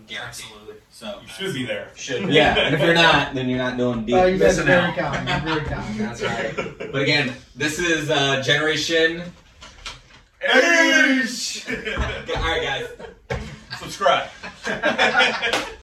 [0.08, 0.18] Guaranteed.
[0.20, 0.76] Absolutely.
[0.92, 1.92] So you should be there.
[1.96, 2.30] Should.
[2.30, 4.16] yeah, and if you're not, then you're not doing deep.
[4.16, 4.96] Oh, you guys are Missing very out.
[4.96, 5.28] kind.
[5.30, 6.00] You're very kind.
[6.00, 6.92] That's right.
[6.92, 9.24] But again, this is uh, Generation.
[10.48, 11.68] Eish!
[12.38, 12.88] All right,
[13.30, 13.40] guys.
[13.80, 14.30] Subscribe.